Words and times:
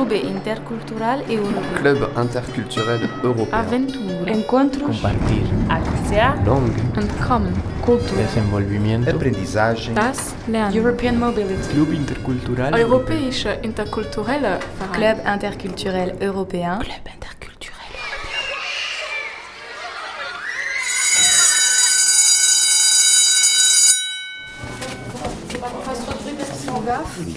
Club 0.00 0.12
Intercultural 0.12 1.22
Europeo. 1.28 1.74
Club 1.74 2.08
interculturel 2.16 3.10
européen. 3.22 3.54
Aventura. 3.54 4.30
Encontros. 4.30 4.96
Compartir. 4.96 5.42
Alzea. 5.68 6.42
Langue. 6.46 6.72
Entkommen. 6.96 7.52
Cultura. 7.84 8.22
Desenvolvimiento. 8.22 9.10
Aprendizagem. 9.10 9.94
Das 9.94 10.34
Lernen. 10.46 10.74
European 10.74 11.18
Mobility. 11.18 11.68
Club 11.74 11.92
Intercultural 11.92 12.72
Europäische 12.80 13.58
interkulturelle 13.62 14.58
Verein. 14.78 14.94
Club 14.94 15.18
interculturel 15.34 16.16
européen. 16.22 16.78
Club 16.78 17.06
interculturel. 17.12 17.40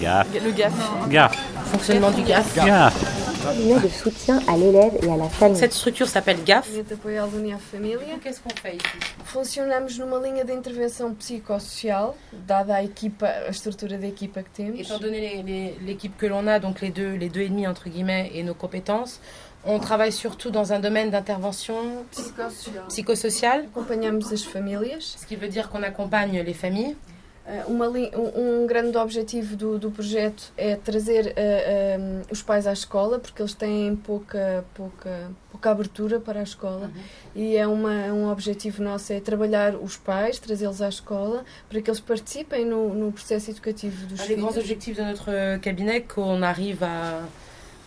GAF. 0.00 0.26
Le 0.32 0.52
GAF. 0.52 0.72
GAF. 1.10 1.53
Fonctionnement 1.74 2.10
du 2.12 2.22
GAF. 2.22 2.54
GAF. 2.54 2.94
cabinet 3.42 3.80
de 3.80 3.88
soutien 3.88 4.40
à 4.48 4.56
l'élève 4.56 4.92
et 5.02 5.10
à 5.10 5.16
la 5.16 5.28
famille. 5.28 5.58
Cette 5.58 5.72
structure 5.72 6.08
s'appelle 6.08 6.42
GAF. 6.44 6.68
Qu'est-ce 8.22 8.40
qu'on 8.40 8.56
fait 8.62 8.76
ici? 8.76 8.84
Funcionamos 9.24 9.98
numa 9.98 10.20
linha 10.20 10.44
de 10.44 10.52
intervenção 10.52 11.12
psicossocial, 11.14 12.14
dada 12.46 12.76
a 12.76 12.82
equipa, 12.82 13.26
a 13.26 13.50
estrutura 13.50 13.98
da 13.98 14.06
equipa 14.06 14.42
que 14.42 14.50
temos. 14.50 14.78
Étant 14.80 14.98
donné 14.98 15.42
l'équipe 15.84 16.16
que 16.16 16.26
l'on 16.26 16.46
a, 16.46 16.60
donc 16.60 16.80
les 16.80 16.90
deux, 16.90 17.14
les 17.14 17.28
deux 17.28 17.40
et 17.40 17.48
demi 17.48 17.66
entre 17.66 17.88
guillemets, 17.88 18.30
et 18.34 18.44
nos 18.44 18.54
compétences, 18.54 19.20
on 19.64 19.80
travaille 19.80 20.12
surtout 20.12 20.50
dans 20.50 20.72
un 20.72 20.78
domaine 20.78 21.10
d'intervention 21.10 21.74
psychosociale, 22.88 23.66
Acompanhamos 23.74 24.32
as 24.32 24.44
famílias. 24.44 25.16
ce 25.20 25.26
qui 25.26 25.36
veut 25.36 25.48
dire 25.48 25.68
qu'on 25.70 25.82
accompagne 25.82 26.40
les 26.40 26.54
familles. 26.54 26.96
Eh, 27.46 27.64
uma 27.66 27.88
um, 27.88 28.62
um 28.62 28.66
grande 28.66 28.96
objetivo 28.96 29.54
do, 29.54 29.78
do 29.78 29.90
projeto 29.90 30.50
é 30.56 30.76
trazer 30.76 31.34
eh, 31.36 31.98
um, 32.00 32.22
os 32.30 32.40
pais 32.42 32.66
à 32.66 32.72
escola, 32.72 33.18
porque 33.18 33.42
eles 33.42 33.52
têm 33.52 33.94
pouca, 33.96 34.64
pouca, 34.72 35.30
pouca 35.50 35.70
abertura 35.70 36.18
para 36.18 36.40
a 36.40 36.42
escola. 36.42 36.90
E 37.34 37.56
é 37.56 37.66
uma, 37.66 38.06
um 38.12 38.30
objetivo 38.30 38.82
nosso 38.82 39.12
é 39.12 39.20
trabalhar 39.20 39.74
os 39.74 39.96
pais, 39.96 40.38
trazê-los 40.38 40.80
à 40.80 40.88
escola, 40.88 41.44
para 41.68 41.82
que 41.82 41.90
eles 41.90 42.00
participem 42.00 42.64
no, 42.64 42.94
no 42.94 43.12
processo 43.12 43.50
educativo 43.50 44.06
dos 44.06 44.20
Un 44.20 44.26
des 44.26 44.36
grands 44.36 44.52
filhos. 44.54 44.56
objectifs 44.56 44.96
de 44.96 45.02
notre 45.02 45.58
cabinet 45.60 46.00
qu'on 46.02 46.42
arrive 46.42 46.82
à 46.82 47.24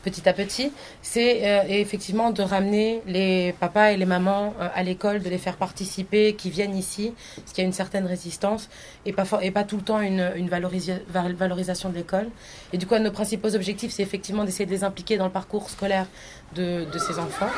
petit 0.04 0.28
à 0.30 0.34
petit, 0.34 0.72
c'est 1.02 1.46
euh, 1.48 1.64
effectivement 1.68 2.32
de 2.32 2.42
ramener 2.42 3.02
les 3.06 3.54
papas 3.60 3.92
et 3.92 3.98
les 3.98 4.06
mamans 4.06 4.54
euh, 4.60 4.68
à 4.74 4.84
l'école, 4.84 5.22
de 5.22 5.30
les 5.30 5.38
faire 5.38 5.58
participer, 5.58 6.34
qui 6.34 6.50
viennent 6.50 6.76
ici, 6.78 7.14
parce 7.36 7.52
qu'il 7.52 7.62
y 7.64 7.66
a 7.66 7.68
une 7.68 7.74
certaine 7.74 8.06
résistance 8.06 8.70
et 9.06 9.14
pas, 9.14 9.26
et 9.42 9.52
pas 9.52 9.64
tout 9.64 9.78
le 9.78 9.84
temps 9.84 10.00
une, 10.00 10.32
une 10.36 10.48
valorisa- 10.50 11.02
val- 11.10 11.34
valorisation 11.34 11.90
de 11.90 11.96
l'école. 11.96 12.28
Et 12.74 12.78
du 12.78 12.86
coup, 12.88 12.96
un 12.96 13.00
de 13.00 13.06
nos 13.06 13.12
principaux 13.12 13.54
objectifs, 13.56 13.92
c'est 13.92 14.04
effectivement 14.04 14.44
d'essayer 14.46 14.66
de 14.66 14.72
les 14.72 14.84
impliquer 14.84 15.18
dans 15.18 15.26
le 15.26 15.32
parcours 15.32 15.70
scolaire 15.70 16.08
de, 16.56 16.86
de 16.92 17.00
ces 17.00 17.20
enfants. 17.20 17.50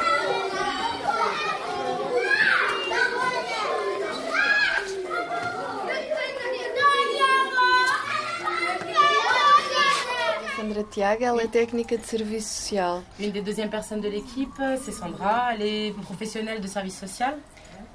Sandra 10.89 11.17
Tiago, 11.17 11.23
ela 11.23 11.41
é 11.43 11.47
técnica 11.47 11.97
de 11.97 12.05
serviço 12.05 12.47
social. 12.49 13.01
Une 13.19 13.31
des 13.31 13.41
deuxièmes 13.41 13.69
personnes 13.69 14.01
de 14.01 14.09
l'équipe, 14.09 14.53
c'est 14.83 14.91
Sandra, 14.91 15.53
elle 15.53 15.61
est 15.61 15.91
professionnelle 16.03 16.59
de 16.61 16.67
service 16.67 16.97
social. 16.99 17.35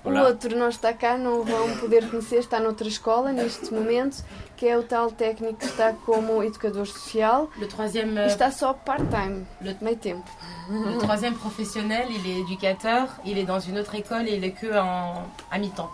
O 0.04 0.10
outro 0.10 0.54
não 0.54 0.68
está 0.68 0.92
cá, 0.92 1.16
não 1.16 1.42
vão 1.44 1.78
poder 1.78 2.10
conhecer, 2.10 2.36
está 2.38 2.60
noutra 2.60 2.86
escola 2.86 3.32
neste 3.32 3.72
momento, 3.72 4.22
que 4.54 4.66
é 4.68 4.76
o 4.76 4.82
tal 4.82 5.10
técnico 5.10 5.54
que 5.54 5.64
está 5.64 5.94
como 6.04 6.42
educador 6.42 6.86
social 6.86 7.48
Le 7.58 7.66
troisième, 7.66 8.14
e 8.18 8.26
está 8.26 8.50
só 8.50 8.74
part-time, 8.74 9.46
Le- 9.62 9.74
meio 9.80 9.96
tempo. 9.96 10.30
Le 10.68 10.98
troisième 10.98 11.34
professionnel, 11.34 12.08
il 12.10 12.30
est 12.30 12.40
éducateur, 12.40 13.08
il 13.24 13.38
est 13.38 13.44
dans 13.44 13.60
une 13.60 13.78
autre 13.78 13.94
école 13.94 14.28
et 14.28 14.36
il 14.36 14.44
est 14.44 14.50
que 14.52 14.78
en, 14.78 15.22
à 15.50 15.58
mi-temps. 15.58 15.90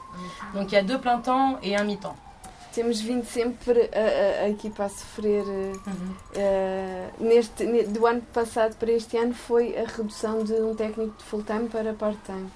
Donc 0.55 0.73
il 0.73 0.75
y 0.75 0.79
a 0.79 0.83
deux 0.83 0.99
plein 0.99 1.19
temps 1.21 1.59
et 1.63 1.77
un 1.77 1.85
mi-temps. 1.85 2.17
Temos 2.75 3.01
vindo 3.01 3.25
sempre 3.25 3.91
a, 3.93 4.43
a- 4.43 4.45
a 4.45 4.49
equipa 4.49 4.85
a 4.85 4.89
sofrer. 4.89 5.43
eh, 5.49 5.73
eh, 6.35 7.09
neste, 7.19 7.65
ne- 7.65 7.83
do 7.85 8.07
ano 8.07 8.23
passado 8.33 8.77
para 8.77 8.93
este 8.93 9.17
ano 9.17 9.35
foi 9.35 9.77
a 9.77 9.85
redução 9.85 10.45
de 10.45 10.53
um 10.55 10.75
técnico 10.75 11.17
de 11.19 11.25
full-time 11.25 11.69
para 11.69 11.93
part-time. 11.95 12.49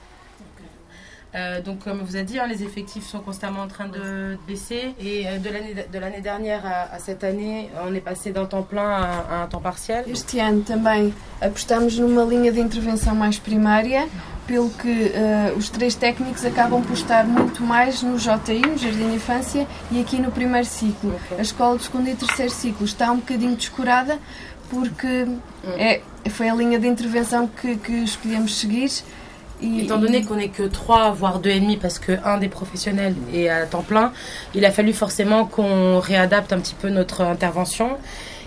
Euh, 1.35 1.61
donc 1.61 1.81
comme 1.81 2.01
on 2.01 2.05
vous 2.05 2.17
a 2.17 2.23
dit, 2.23 2.39
hein, 2.39 2.47
les 2.47 2.63
effectifs 2.63 3.07
sont 3.07 3.19
constamment 3.19 3.63
en 3.63 3.69
train 3.69 3.89
de 3.89 4.39
baisser 4.47 4.95
et 5.01 5.27
euh, 5.27 5.39
de 5.39 5.99
l'année 5.99 6.19
de 6.19 6.23
dernière 6.23 6.65
à, 6.65 6.95
à 6.95 6.99
cette 7.01 7.25
année, 7.25 7.71
on 7.85 7.93
est 7.93 8.01
passé 8.01 8.31
d'un 8.31 8.45
temps 8.45 8.63
plein 8.63 8.89
à, 8.89 9.25
à 9.31 9.43
un 9.43 9.47
temps 9.47 9.61
partiel. 9.61 10.05
Este 10.07 10.39
ano 10.39 10.63
também 10.63 11.13
apostamos 11.41 11.99
numa 11.99 12.25
linha 12.25 12.53
de 12.53 12.61
intervenção 12.61 13.17
mais 13.17 13.39
primária, 13.39 14.07
pelo 14.47 14.71
que 14.71 15.13
eh, 15.15 15.53
os 15.57 15.69
três 15.71 15.95
técnicos 15.95 16.45
acabam 16.45 16.83
por 16.83 16.95
estar 16.95 17.25
muito 17.25 17.63
mais 17.63 18.03
no 18.03 18.19
JI, 18.19 18.61
no 18.61 18.79
Jardim 18.79 19.09
de 19.09 19.15
Infância, 19.17 19.67
e 19.91 20.01
aqui 20.01 20.19
no 20.19 20.31
primeiro 20.31 20.67
ciclo. 20.67 21.19
A 21.39 21.43
escola 21.43 21.77
do 21.77 21.83
segundo 21.83 22.09
e 22.09 22.15
terceiro 22.15 22.53
ciclo 22.53 22.85
está 22.85 23.11
um 23.11 23.17
bocadinho 23.17 23.57
descurada, 23.57 24.19
porque 24.71 25.27
é, 25.79 26.01
foi 26.31 26.49
a 26.49 26.55
linha 26.55 26.79
de 26.79 26.87
intervenção 26.87 27.47
que, 27.47 27.77
que 27.77 27.93
escolhemos 28.05 28.57
seguir. 28.57 28.91
Étant 29.63 29.99
donné 29.99 30.23
qu'on 30.25 30.35
n'est 30.35 30.49
que 30.49 30.65
trois, 30.65 31.11
voire 31.13 31.39
deux 31.39 31.51
et 31.51 31.61
demi, 31.61 31.77
parce 31.77 31.99
que 31.99 32.13
un 32.25 32.39
des 32.39 32.49
professionnels 32.49 33.15
est 33.33 33.49
à 33.49 33.65
temps 33.67 33.83
plein, 33.83 34.13
il 34.55 34.65
a 34.65 34.71
fallu 34.71 34.93
forcément 34.93 35.47
qu'on 35.47 36.01
réadapte 36.01 36.53
un 36.53 36.59
petit 36.59 36.75
peu 36.75 36.91
notre 36.91 37.23
intervention 37.23 37.97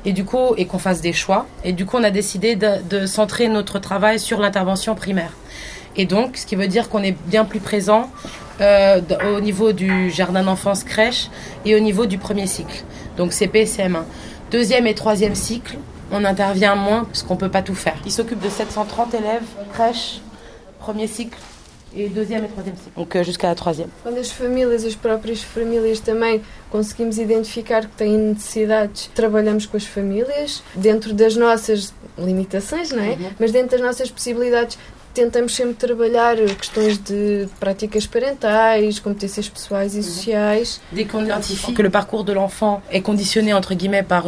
et 0.06 0.14
du 0.14 0.26
coup 0.26 0.54
et 0.58 0.66
qu'on 0.66 0.80
fasse 0.80 1.02
des 1.02 1.14
choix. 1.14 1.48
Et 1.64 1.74
du 1.74 1.86
coup, 1.86 1.98
on 1.98 2.04
a 2.04 2.12
décidé 2.12 2.56
de, 2.56 2.84
de 2.90 3.06
centrer 3.06 3.48
notre 3.48 3.80
travail 3.80 4.20
sur 4.20 4.40
l'intervention 4.40 4.94
primaire. 4.96 5.32
Et 5.96 6.06
donc, 6.06 6.38
ce 6.38 6.46
qui 6.46 6.56
veut 6.56 6.68
dire 6.68 6.90
qu'on 6.90 7.02
est 7.02 7.18
bien 7.28 7.44
plus 7.44 7.60
présent 7.60 8.10
euh, 8.62 9.02
au 9.36 9.40
niveau 9.40 9.72
du 9.72 10.10
jardin 10.12 10.44
d'enfance 10.44 10.84
crèche 10.84 11.30
et 11.66 11.76
au 11.76 11.80
niveau 11.80 12.06
du 12.06 12.18
premier 12.18 12.48
cycle, 12.48 12.84
donc 13.18 13.32
CP 13.32 13.62
et 13.62 13.66
CM1. 13.66 14.04
Deuxième 14.52 14.88
et 14.88 14.96
troisième 14.96 15.36
cycle, 15.36 15.78
on 16.12 16.24
intervient 16.24 16.76
moins 16.76 17.04
parce 17.04 17.24
qu'on 17.24 17.36
peut 17.36 17.50
pas 17.50 17.62
tout 17.62 17.76
faire. 17.76 17.98
Il 18.06 18.12
s'occupe 18.12 18.40
de 18.40 18.50
730 18.50 19.14
élèves 19.14 19.44
crèche, 19.74 20.22
premier 20.80 21.08
cycle 21.08 21.38
et 21.96 22.10
deuxième 22.10 22.44
et 22.44 22.48
troisième 22.48 22.76
cycle. 22.76 22.92
Donc 22.96 23.16
euh, 23.16 23.24
jusqu'à 23.24 23.48
la 23.48 23.56
troisième. 23.56 23.90
Quando 24.04 24.20
as 24.20 24.30
famílias, 24.32 24.86
as 24.86 24.96
próprias 24.96 25.42
famílias 25.42 26.00
também 26.00 26.42
conseguimos 26.70 27.18
identificar 27.18 27.82
que 27.82 27.96
têm 27.96 28.18
necessidades, 28.18 29.10
trabalhamos 29.16 29.66
com 29.66 29.78
as 29.78 29.86
famílias 29.86 30.64
dentro 30.76 31.14
das 31.14 31.36
nossas 31.36 31.94
limitações, 32.18 32.92
não 32.92 33.04
é? 33.04 33.18
Mas 33.40 33.52
dentro 33.52 33.78
das 33.78 33.82
nossas 33.82 34.12
possibilidades 34.12 34.78
tentamos 35.14 35.56
sempre 35.56 35.74
trabalhar 35.74 36.36
questões 36.60 36.98
de 37.00 37.48
práticas 37.60 38.06
parentais, 38.06 39.00
competências 39.00 39.50
pessoais 39.50 39.96
e 39.96 40.04
sociais. 40.04 40.80
Dès 40.92 41.06
qu'on 41.06 41.24
identifie 41.24 41.74
que 41.74 41.82
le 41.82 41.90
parcours 41.90 42.24
de 42.24 42.34
l'enfant 42.34 42.82
est 42.92 43.02
conditionné 43.02 43.54
entre 43.54 43.74
guillemets 43.74 44.04
par 44.04 44.26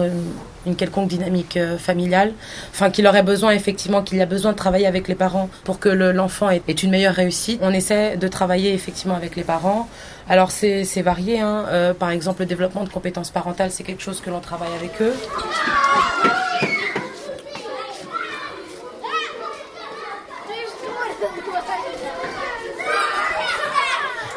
une, 0.65 0.75
quelconque 0.75 1.07
dynamique 1.07 1.57
euh, 1.57 1.77
familiale, 1.77 2.33
enfin 2.71 2.89
qu'il 2.89 3.07
aurait 3.07 3.23
besoin 3.23 3.51
effectivement 3.51 4.01
qu'il 4.01 4.21
a 4.21 4.25
besoin 4.25 4.51
de 4.51 4.57
travailler 4.57 4.87
avec 4.87 5.07
les 5.07 5.15
parents 5.15 5.49
pour 5.63 5.79
que 5.79 5.89
le- 5.89 6.11
l'enfant 6.11 6.49
ait, 6.49 6.61
une 6.67 6.91
meilleure 6.91 7.15
réussite, 7.15 7.59
on 7.63 7.71
essaie 7.73 8.17
de 8.17 8.27
travailler 8.27 8.73
effectivement 8.73 9.15
avec 9.15 9.35
les 9.35 9.43
parents. 9.43 9.87
Alors 10.27 10.51
c'est 10.51 10.83
c'est 10.83 11.01
varié, 11.01 11.39
hein. 11.39 11.65
Euh, 11.69 11.93
par 11.93 12.11
exemple 12.11 12.41
le 12.41 12.45
développement 12.45 12.83
de 12.83 12.89
compétences 12.89 13.31
parentales 13.31 13.71
c'est 13.71 13.83
quelque 13.83 14.03
chose 14.03 14.21
que 14.21 14.29
l'on 14.29 14.39
travaille 14.41 14.73
avec 14.79 15.01
eux. 15.01 15.13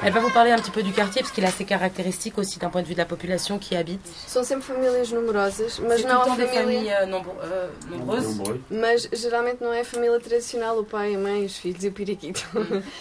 Elle 0.05 0.13
va 0.13 0.19
vous 0.19 0.31
parler 0.31 0.51
un 0.51 0.59
petit 0.59 0.73
peu 0.73 0.83
du 0.83 0.93
quartier 0.93 1.23
parce 1.23 1.33
qu'il 1.33 1.45
a 1.45 1.51
ses 1.53 1.65
caractéristiques 1.65 2.37
aussi 2.37 2.59
d'un 2.59 2.71
point 2.71 2.83
de 2.83 2.89
vue 2.89 2.95
de 2.95 2.99
la 2.99 3.05
population 3.05 3.59
qui 3.61 3.75
y 3.75 3.77
habite. 3.77 4.01
São 4.27 4.43
sempre 4.43 4.65
famílias 4.67 5.13
numerosas, 5.13 5.79
mas 5.79 6.05
não 6.05 6.25
des 6.37 6.49
família. 6.49 6.61
familles 6.61 6.91
euh, 6.91 7.07
euh, 7.45 7.69
nombreuses. 7.89 8.41
Mas 8.69 9.09
geralmente 9.13 9.63
não 9.63 9.73
é 9.73 9.85
família 9.85 10.19
tradicional, 10.19 10.77
o 10.77 10.85
pai, 10.85 11.15
a 11.15 11.19
mãe, 11.19 11.45
os 11.45 11.57
filhos 11.57 11.85
e 11.85 11.89
o 11.89 11.93
periquito. 11.93 12.43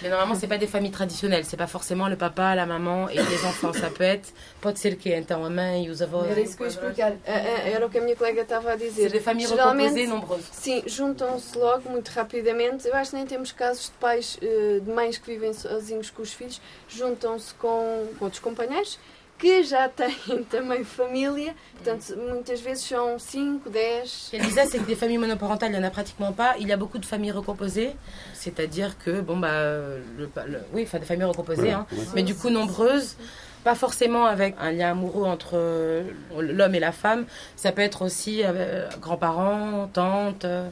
Mais 0.01 0.09
normalement, 0.09 0.36
c'est 0.36 0.48
pas 0.48 0.59
des 0.59 0.68
familles 0.68 0.92
traditionnelles. 0.92 1.45
C'est 1.45 1.57
pas 1.57 1.65
forcément 1.65 2.07
le 2.07 2.18
papa, 2.18 2.53
la 2.53 2.68
maman 2.68 3.09
et 3.09 3.18
les 3.18 3.45
enfants. 3.45 3.74
Ça 3.74 3.89
peut 3.89 4.03
être 4.03 4.30
pode 4.62 4.80
ser 4.80 4.96
que 4.96 5.13
então 5.13 5.44
a 5.44 5.50
mãe 5.50 5.86
e 5.86 5.90
os 5.90 6.02
avós. 6.02 6.30
Era 6.30 6.40
isso 6.40 6.56
que 6.56 6.63
eu 6.63 6.68
ia 6.68 6.72
explicar. 6.72 7.12
A- 7.25 7.31
a- 7.31 7.69
Era 7.69 7.86
o 7.86 7.90
que 7.90 7.98
a 7.98 8.02
minha 8.02 8.16
colega 8.16 8.42
estava 8.42 8.72
a 8.72 8.75
dizer. 8.75 9.04
C'est 9.04 9.12
des 9.12 9.24
familles 9.24 9.50
Geralmente, 9.50 10.08
nombreuses. 10.08 10.48
Sim, 10.52 10.84
juntam-se 10.86 11.58
logo 11.58 11.90
muito 11.90 12.10
rapidamente. 12.10 12.88
Eu 12.88 12.96
acho 12.96 13.12
que 13.12 13.18
nem 13.18 13.25
temos 13.25 13.52
casos 13.52 13.86
de 13.86 13.92
pais, 14.00 14.38
eh, 14.42 14.80
de 14.81 14.90
mães 14.92 15.18
que 15.18 15.28
vivem 15.31 15.54
sozinhos 15.54 16.10
com 16.10 16.22
os 16.22 16.31
filhos, 16.34 16.62
juntam-se 16.88 17.54
com 17.56 18.08
outros 18.19 18.40
companheiros 18.40 19.00
que 19.40 19.63
já 19.63 19.90
têm 19.98 20.44
também 20.52 20.84
família. 20.84 21.56
Portanto, 21.74 22.16
muitas 22.16 22.62
vezes 22.62 22.84
são 22.86 23.18
5, 23.18 23.72
10. 23.72 24.10
Ce 24.12 24.31
qu'elle 24.31 24.46
disait, 24.46 24.68
c'est 24.68 24.78
que 24.78 24.86
des 24.86 24.96
familles 24.96 25.18
monoparentales, 25.18 25.72
il 25.72 25.80
n'y 25.80 25.84
en 25.84 25.88
a 25.88 25.90
pratiquement 25.90 26.31
pas. 26.31 26.56
Il 26.60 26.68
y 26.68 26.72
a 26.72 26.78
beaucoup 26.78 27.00
de 27.00 27.08
familles 27.08 27.31
recomposées. 27.31 27.96
C'est-à-dire 28.36 28.98
que, 29.00 29.19
bon, 29.22 29.38
bah, 29.38 29.50
le, 30.18 30.30
le- 30.46 30.62
oui, 30.74 30.84
enfin, 30.84 31.00
des 31.00 31.06
familles 31.08 31.25
recomposées, 31.25 31.72
hein, 31.72 31.88
mais 32.13 32.22
du 32.22 32.36
coup 32.36 32.52
nombreuses. 32.52 33.18
Pas 33.63 33.75
forcément 33.75 34.25
avec 34.25 34.56
un 34.60 34.72
lien 34.72 34.92
amoureux 34.92 35.25
entre 35.25 35.52
euh, 35.54 36.04
l'homme 36.38 36.75
et 36.75 36.80
la 36.80 36.92
femme, 36.92 37.25
ça 37.56 37.72
peut 37.72 37.81
être 37.81 38.02
aussi 38.04 38.42
euh, 38.44 38.88
grands-parents, 39.00 39.90
tantes, 39.92 40.46
euh, 40.46 40.69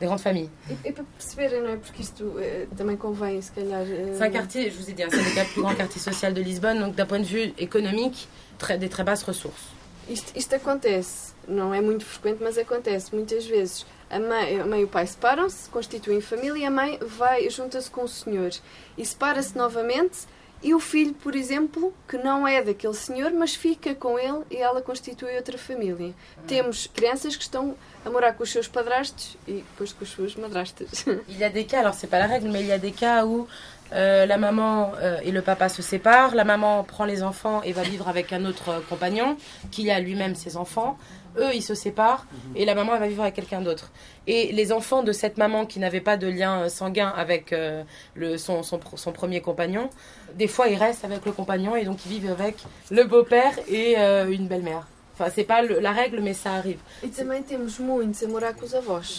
des 0.00 0.06
grandes 0.06 0.20
familles. 0.20 0.50
Et, 0.84 0.92
pour 0.92 1.04
perceberem, 1.04 1.62
não 1.62 1.70
é? 1.70 1.76
Porque 1.76 2.02
isto 2.02 2.34
também 2.76 2.96
convém, 2.96 3.40
se 3.40 3.52
calhar. 3.52 3.84
C'est 3.86 4.22
un 4.22 4.30
quartier, 4.30 4.70
je 4.70 4.78
vous 4.78 4.90
ai 4.90 4.94
dit, 4.94 5.02
hein, 5.02 5.08
c'est 5.10 5.18
le 5.18 5.52
plus 5.52 5.62
grand 5.62 5.74
quartier 5.74 6.00
social 6.00 6.34
de 6.34 6.40
Lisbonne, 6.40 6.80
donc 6.80 6.94
d'un 6.94 7.06
point 7.06 7.20
de 7.20 7.24
vue 7.24 7.52
économique, 7.58 8.28
très, 8.58 8.78
des 8.78 8.88
très 8.88 9.04
basses 9.04 9.22
ressources. 9.22 9.68
Isto, 10.08 10.32
isto 10.34 10.54
acontece, 10.54 11.32
não 11.46 11.72
é 11.72 11.80
muito 11.80 12.04
frequente, 12.04 12.42
mas 12.42 12.58
acontece 12.58 13.14
muitas 13.14 13.46
vezes. 13.46 13.86
A 14.10 14.18
mãe, 14.18 14.60
a 14.60 14.66
mãe 14.66 14.80
e 14.80 14.84
o 14.84 14.88
pai 14.88 15.06
separam-se, 15.06 15.70
constituem 15.70 16.20
família, 16.20 16.68
a 16.68 16.70
mãe 16.70 16.98
vai, 17.00 17.48
junta-se 17.48 17.88
com 17.88 18.02
o 18.02 18.08
senhor 18.08 18.50
e 18.98 19.06
separa-se 19.06 19.56
novamente 19.56 20.26
e 20.62 20.74
o 20.74 20.80
filho, 20.80 21.12
por 21.14 21.34
exemplo, 21.34 21.92
que 22.08 22.16
não 22.16 22.46
é 22.46 22.62
daquele 22.62 22.94
senhor, 22.94 23.32
mas 23.32 23.54
fica 23.54 23.94
com 23.94 24.18
ele 24.18 24.42
e 24.50 24.56
ela 24.56 24.80
constitui 24.80 25.34
outra 25.36 25.58
família. 25.58 26.14
Temos 26.46 26.86
crianças 26.86 27.34
que 27.34 27.42
estão 27.42 27.74
a 28.04 28.10
morar 28.10 28.32
com 28.34 28.42
os 28.42 28.50
seus 28.50 28.68
padrastos 28.68 29.36
e 29.46 29.54
depois 29.54 29.92
com 29.92 30.04
as 30.04 30.10
suas 30.10 30.36
madrastas. 30.36 31.04
Il 31.28 31.38
y 31.38 31.44
a 31.44 31.48
des 31.48 31.64
cas, 31.64 31.80
alors 31.80 31.94
c'est 31.94 32.06
pas 32.06 32.18
la 32.18 32.26
règle, 32.26 32.48
mais 32.48 32.62
il 32.62 32.80
des 32.80 32.92
cas 32.92 33.24
où 33.24 33.46
euh, 33.92 34.24
la 34.26 34.38
maman 34.38 34.92
euh, 35.00 35.18
et 35.22 35.30
le 35.30 35.42
papa 35.42 35.68
se 35.68 35.82
séparent, 35.82 36.34
la 36.34 36.44
maman 36.44 36.82
prend 36.84 37.04
les 37.04 37.22
enfants 37.22 37.62
et 37.62 37.72
va 37.72 37.82
vivre 37.82 38.08
avec 38.08 38.32
un 38.32 38.44
autre 38.44 38.82
compagnon 38.88 39.36
qui 39.70 39.90
a 39.90 40.00
lui-même 40.00 40.34
ses 40.34 40.56
enfants. 40.56 40.96
Eux, 41.38 41.54
ils 41.54 41.62
se 41.62 41.74
séparent 41.74 42.26
mhm. 42.30 42.56
et 42.56 42.64
la 42.64 42.74
maman 42.74 42.94
elle 42.94 43.00
va 43.00 43.08
vivre 43.08 43.22
avec 43.22 43.34
quelqu'un 43.34 43.60
d'autre. 43.60 43.90
Et 44.26 44.52
les 44.52 44.72
enfants 44.72 45.02
de 45.02 45.12
cette 45.12 45.36
maman 45.38 45.66
qui 45.66 45.78
n'avait 45.78 46.00
pas 46.00 46.16
de 46.16 46.26
lien 46.26 46.68
sanguin 46.68 47.08
avec 47.08 47.52
euh, 47.52 47.82
le, 48.14 48.38
son, 48.38 48.62
son, 48.62 48.80
son, 48.96 49.12
premier 49.12 49.40
compagnon, 49.40 49.90
des 50.34 50.48
fois 50.48 50.68
ils 50.68 50.78
restent 50.78 51.04
avec 51.04 51.24
le 51.26 51.32
compagnon 51.32 51.76
et 51.76 51.84
donc 51.84 52.04
ils 52.06 52.10
vivent 52.10 52.30
avec 52.30 52.56
le 52.90 53.04
beau-père 53.04 53.54
et 53.68 53.98
euh, 53.98 54.30
une 54.30 54.46
belle-mère. 54.46 54.86
Enfin, 55.14 55.30
c'est 55.34 55.44
pas 55.44 55.62
le, 55.62 55.78
la 55.78 55.92
règle, 55.92 56.20
mais 56.20 56.32
ça 56.32 56.52
arrive. 56.52 56.78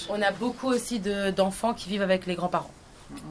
On 0.09 0.21
a 0.21 0.31
beaucoup 0.31 0.67
aussi 0.67 0.99
d'enfants 0.99 1.73
qui 1.73 1.89
vivent 1.89 2.01
avec 2.01 2.25
les 2.25 2.35
grands-parents. 2.35 2.71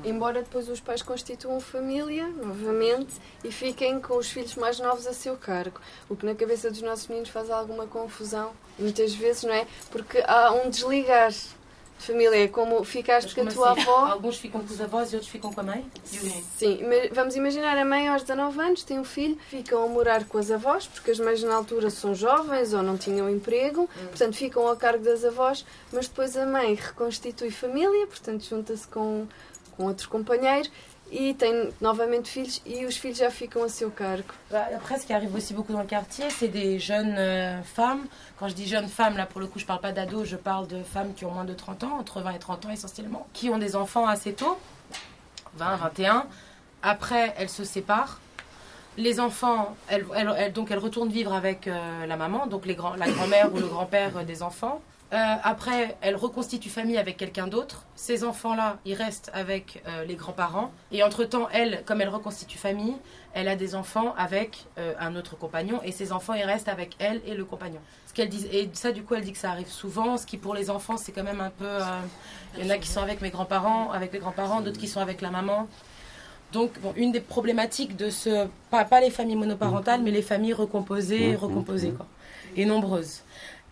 Embora 0.05 0.43
depois 0.43 0.69
os 0.69 0.81
pais 0.81 1.03
constituam 1.03 1.61
família, 1.61 2.29
novamente, 2.29 3.15
e 3.43 3.51
fiquem 3.51 4.01
com 4.01 4.17
os 4.17 4.31
filhos 4.31 4.55
mais 4.55 4.79
novos 4.79 5.07
a 5.07 5.13
seu 5.13 5.37
cargo. 5.37 5.81
O 6.09 6.17
que 6.17 6.27
na 6.27 6.35
cabeça 6.35 6.71
dos 6.71 6.83
nossos 6.83 7.09
meninos 7.09 7.31
faz 7.31 7.51
alguma 7.51 7.87
confusão, 7.87 8.53
muitas 8.83 9.15
vezes, 9.15 9.45
não 9.45 9.55
é? 9.55 9.67
Porque 9.91 10.23
há 10.27 10.53
um 10.53 10.69
desligar 10.69 11.33
família, 12.03 12.45
é 12.45 12.49
como 12.49 12.83
ficaste 12.85 13.35
com 13.35 13.43
a 13.43 13.47
tua 13.47 13.73
assim? 13.73 13.83
avó. 13.83 14.07
Alguns 14.07 14.37
ficam 14.37 14.61
com 14.61 14.73
os 14.73 14.81
avós 14.81 15.13
e 15.13 15.17
outros 15.17 15.31
ficam 15.31 15.53
com 15.53 15.61
a 15.61 15.65
mãe? 15.65 15.87
Sim, 16.59 16.81
vamos 17.13 17.37
imaginar 17.37 17.79
a 17.79 17.85
mãe 17.85 18.09
aos 18.09 18.23
19 18.23 18.61
anos 18.61 18.83
tem 18.83 18.99
um 18.99 19.05
filho, 19.05 19.39
ficam 19.49 19.85
a 19.85 19.87
morar 19.87 20.25
com 20.25 20.37
as 20.39 20.51
avós, 20.51 20.87
porque 20.87 21.13
as 21.13 21.19
mães 21.19 21.43
na 21.43 21.55
altura 21.55 21.89
são 21.91 22.15
jovens 22.15 22.75
ou 22.75 22.83
não 22.83 22.99
tinham 22.99 23.31
emprego, 23.31 23.83
hum. 23.83 24.07
portanto 24.09 24.35
ficam 24.35 24.67
ao 24.67 24.77
cargo 24.77 25.05
das 25.05 25.25
avós, 25.25 25.65
mas 25.93 26.09
depois 26.09 26.37
a 26.37 26.45
mãe 26.45 26.75
reconstitui 26.75 27.51
família, 27.51 28.07
portanto 28.07 28.45
junta-se 28.45 28.87
com 28.89 29.27
com 29.77 29.85
outro 29.85 30.09
companheiro 30.09 30.69
tem 31.39 31.73
novamente 31.81 32.63
et 32.65 32.87
os 32.87 32.97
filhos 32.97 33.19
já 33.19 33.29
a 33.29 33.69
seu 33.69 33.91
cargo. 33.91 34.33
Après, 34.51 34.99
ce 34.99 35.07
qui 35.07 35.13
arrive 35.13 35.35
aussi 35.35 35.53
beaucoup 35.53 35.73
dans 35.73 35.83
le 35.83 35.87
quartier, 35.87 36.31
c'est 36.31 36.49
des 36.49 36.79
jeunes 36.79 37.15
euh, 37.19 37.63
femmes. 37.63 38.07
Quand 38.39 38.49
je 38.49 38.55
dis 38.55 38.67
jeunes 38.67 38.89
femmes, 38.89 39.17
là 39.17 39.27
pour 39.27 39.41
le 39.41 39.47
coup, 39.47 39.59
je 39.59 39.67
parle 39.67 39.81
pas 39.81 39.93
d'ados, 39.93 40.27
je 40.27 40.37
parle 40.37 40.67
de 40.67 40.83
femmes 40.83 41.13
qui 41.15 41.25
ont 41.25 41.31
moins 41.31 41.45
de 41.45 41.53
30 41.53 41.85
ans, 41.85 41.99
entre 41.99 42.21
20 42.23 42.31
et 42.31 42.39
30 42.39 42.67
ans 42.67 42.71
essentiellement, 42.71 43.27
qui 43.35 43.51
ont 43.51 43.59
des 43.59 43.77
enfants 43.77 44.07
assez 44.07 44.33
tôt, 44.33 44.59
20, 45.57 45.77
21. 45.77 46.27
Après, 46.83 47.35
elles 47.37 47.51
se 47.51 47.65
séparent. 47.65 48.19
Les 48.97 49.21
enfants, 49.21 49.77
elles, 49.89 50.07
donc 50.53 50.71
elles 50.71 50.79
retournent 50.79 51.11
vivre 51.11 51.33
avec 51.33 51.67
euh, 51.67 52.07
la 52.07 52.17
maman, 52.17 52.47
donc 52.47 52.67
la 52.67 52.75
grand-mère 52.75 53.53
ou 53.53 53.59
le 53.59 53.67
grand-père 53.67 54.25
des 54.25 54.43
enfants. 54.43 54.83
Euh, 55.13 55.17
après, 55.43 55.97
elle 56.01 56.17
reconstitue 56.17 56.71
famille 56.71 56.97
avec 56.97 57.19
quelqu'un 57.19 57.47
d'autre. 57.47 57.85
Ces 57.97 58.25
enfants-là, 58.25 58.79
ils 58.87 58.95
restent 58.95 59.31
avec 59.35 59.83
euh, 59.87 60.05
les 60.05 60.15
grands-parents. 60.15 60.73
Et 60.91 61.03
entre-temps, 61.03 61.49
elle, 61.53 61.83
comme 61.85 62.01
elle 62.01 62.09
reconstitue 62.09 62.57
famille, 62.57 62.95
elle 63.35 63.49
a 63.49 63.57
des 63.57 63.75
enfants 63.75 64.15
avec 64.17 64.65
euh, 64.79 64.95
un 64.99 65.15
autre 65.15 65.37
compagnon. 65.37 65.81
Et 65.85 65.93
ces 65.93 66.13
enfants, 66.13 66.33
ils 66.33 66.45
restent 66.45 66.69
avec 66.69 66.97
elle 66.99 67.21
et 67.27 67.35
le 67.35 67.45
compagnon. 67.45 67.81
Ce 68.07 68.15
qu'elle 68.15 68.31
dit, 68.31 68.47
et 68.51 68.71
ça, 68.73 68.91
du 68.93 69.03
coup, 69.03 69.15
elle 69.15 69.25
dit 69.25 69.33
que 69.33 69.39
ça 69.39 69.51
arrive 69.51 69.69
souvent. 69.69 70.17
Ce 70.17 70.25
qui, 70.25 70.39
pour 70.39 70.55
les 70.55 70.71
enfants, 70.71 70.97
c'est 70.97 71.13
quand 71.13 71.25
même 71.25 71.43
un 71.43 71.51
peu. 71.51 71.79
Il 72.57 72.65
y 72.65 72.67
en 72.67 72.71
a 72.71 72.79
qui 72.79 72.89
sont 72.89 73.03
avec 73.03 73.21
mes 73.21 73.31
grands-parents, 73.31 73.91
avec 73.91 74.15
les 74.15 74.19
grands-parents, 74.19 74.63
d'autres 74.63 74.81
qui 74.81 74.89
sont 74.89 75.01
avec 75.01 75.21
la 75.21 75.31
maman. 75.31 75.69
Donc, 76.53 76.79
bon, 76.81 76.95
une 76.97 77.13
des 77.13 77.21
problématiques 77.21 77.97
de 77.97 78.09
ce. 78.09 78.47
Pas, 78.71 78.85
pas 78.85 79.01
les 79.01 79.11
familles 79.11 79.37
monoparentales, 79.37 80.01
mais 80.01 80.11
les 80.11 80.23
familles 80.23 80.53
recomposées, 80.55 81.37
recomposées, 81.37 81.93
quoi. 81.93 82.07
Et 82.55 82.67
nombreuses 82.67 83.23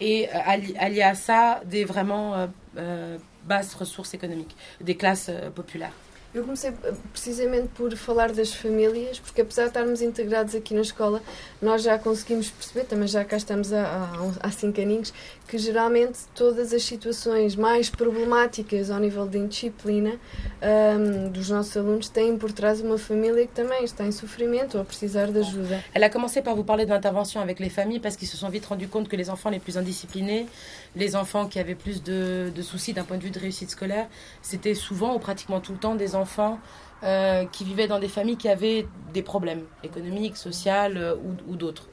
et 0.00 0.28
euh, 0.28 0.32
allié 0.78 1.02
à 1.02 1.14
ça 1.14 1.60
des 1.64 1.84
vraiment 1.84 2.34
euh, 2.34 2.46
euh, 2.76 3.18
basses 3.44 3.74
ressources 3.74 4.14
économiques, 4.14 4.56
des 4.80 4.96
classes 4.96 5.30
populaires. 5.54 5.94
Eu 6.32 6.44
comecei 6.44 6.70
eh, 6.70 6.92
precisamente 7.12 7.68
por 7.74 7.92
falar 7.96 8.30
das 8.32 8.54
famílias, 8.54 9.18
porque 9.18 9.40
apesar 9.40 9.64
de 9.64 9.70
estarmos 9.70 10.00
integrados 10.00 10.54
aqui 10.54 10.74
na 10.74 10.82
escola, 10.82 11.20
nós 11.60 11.82
já 11.82 11.98
conseguimos 11.98 12.48
perceber, 12.50 12.84
também 12.84 13.08
já 13.08 13.24
cá 13.24 13.36
estamos 13.36 13.72
há, 13.72 14.08
há 14.40 14.50
cinco 14.52 14.80
aninhos, 14.80 15.12
que 15.50 15.58
geralmente 15.58 16.20
todas 16.32 16.72
as 16.72 16.84
situações 16.84 17.56
mais 17.56 17.90
problemáticas 17.90 18.88
ao 18.88 19.00
nível 19.00 19.26
de 19.26 19.38
indisciplina 19.38 20.12
um, 20.12 21.28
dos 21.28 21.50
nossos 21.50 21.76
alunos 21.76 22.08
têm 22.08 22.38
por 22.38 22.52
trás 22.52 22.80
uma 22.80 22.96
família 22.96 23.44
que 23.48 23.52
também 23.52 23.82
está 23.82 24.06
em 24.06 24.12
sofrimento 24.12 24.76
ou 24.76 24.82
a 24.82 24.84
precisar 24.84 25.26
de 25.26 25.40
ajuda. 25.40 25.82
Elle 25.92 26.04
a 26.04 26.08
commencé 26.08 26.40
par 26.40 26.54
vous 26.54 26.62
parler 26.62 26.86
d'intervention 26.86 27.40
avec 27.40 27.58
les 27.58 27.68
familles 27.68 27.98
parce 27.98 28.14
qu'ils 28.14 28.28
se 28.28 28.36
sont 28.36 28.48
vite 28.48 28.64
rendus 28.66 28.86
compte 28.86 29.08
que 29.08 29.16
les 29.16 29.28
enfants 29.28 29.50
les 29.50 29.58
plus 29.58 29.76
indisciplinés, 29.76 30.46
les 30.94 31.16
enfants 31.16 31.48
qui 31.48 31.58
avaient 31.58 31.74
plus 31.74 32.00
de, 32.04 32.52
de 32.54 32.62
soucis 32.62 32.92
d'un 32.92 33.02
point 33.02 33.18
de 33.18 33.24
vue 33.24 33.32
de 33.32 33.40
réussite 33.40 33.70
scolaire, 33.70 34.06
c'était 34.42 34.76
souvent 34.76 35.16
ou 35.16 35.18
pratiquement 35.18 35.58
tout 35.58 35.72
le 35.72 35.78
temps 35.78 35.96
des 35.96 36.14
enfants 36.14 36.60
euh, 37.02 37.44
qui 37.46 37.64
vivaient 37.64 37.88
dans 37.88 37.98
des 37.98 38.08
familles 38.08 38.36
qui 38.36 38.48
avaient 38.48 38.86
des 39.12 39.22
problèmes 39.22 39.62
économiques, 39.82 40.36
sociaux 40.36 40.70
euh, 40.94 41.16
ou, 41.48 41.56
d'autres. 41.56 41.88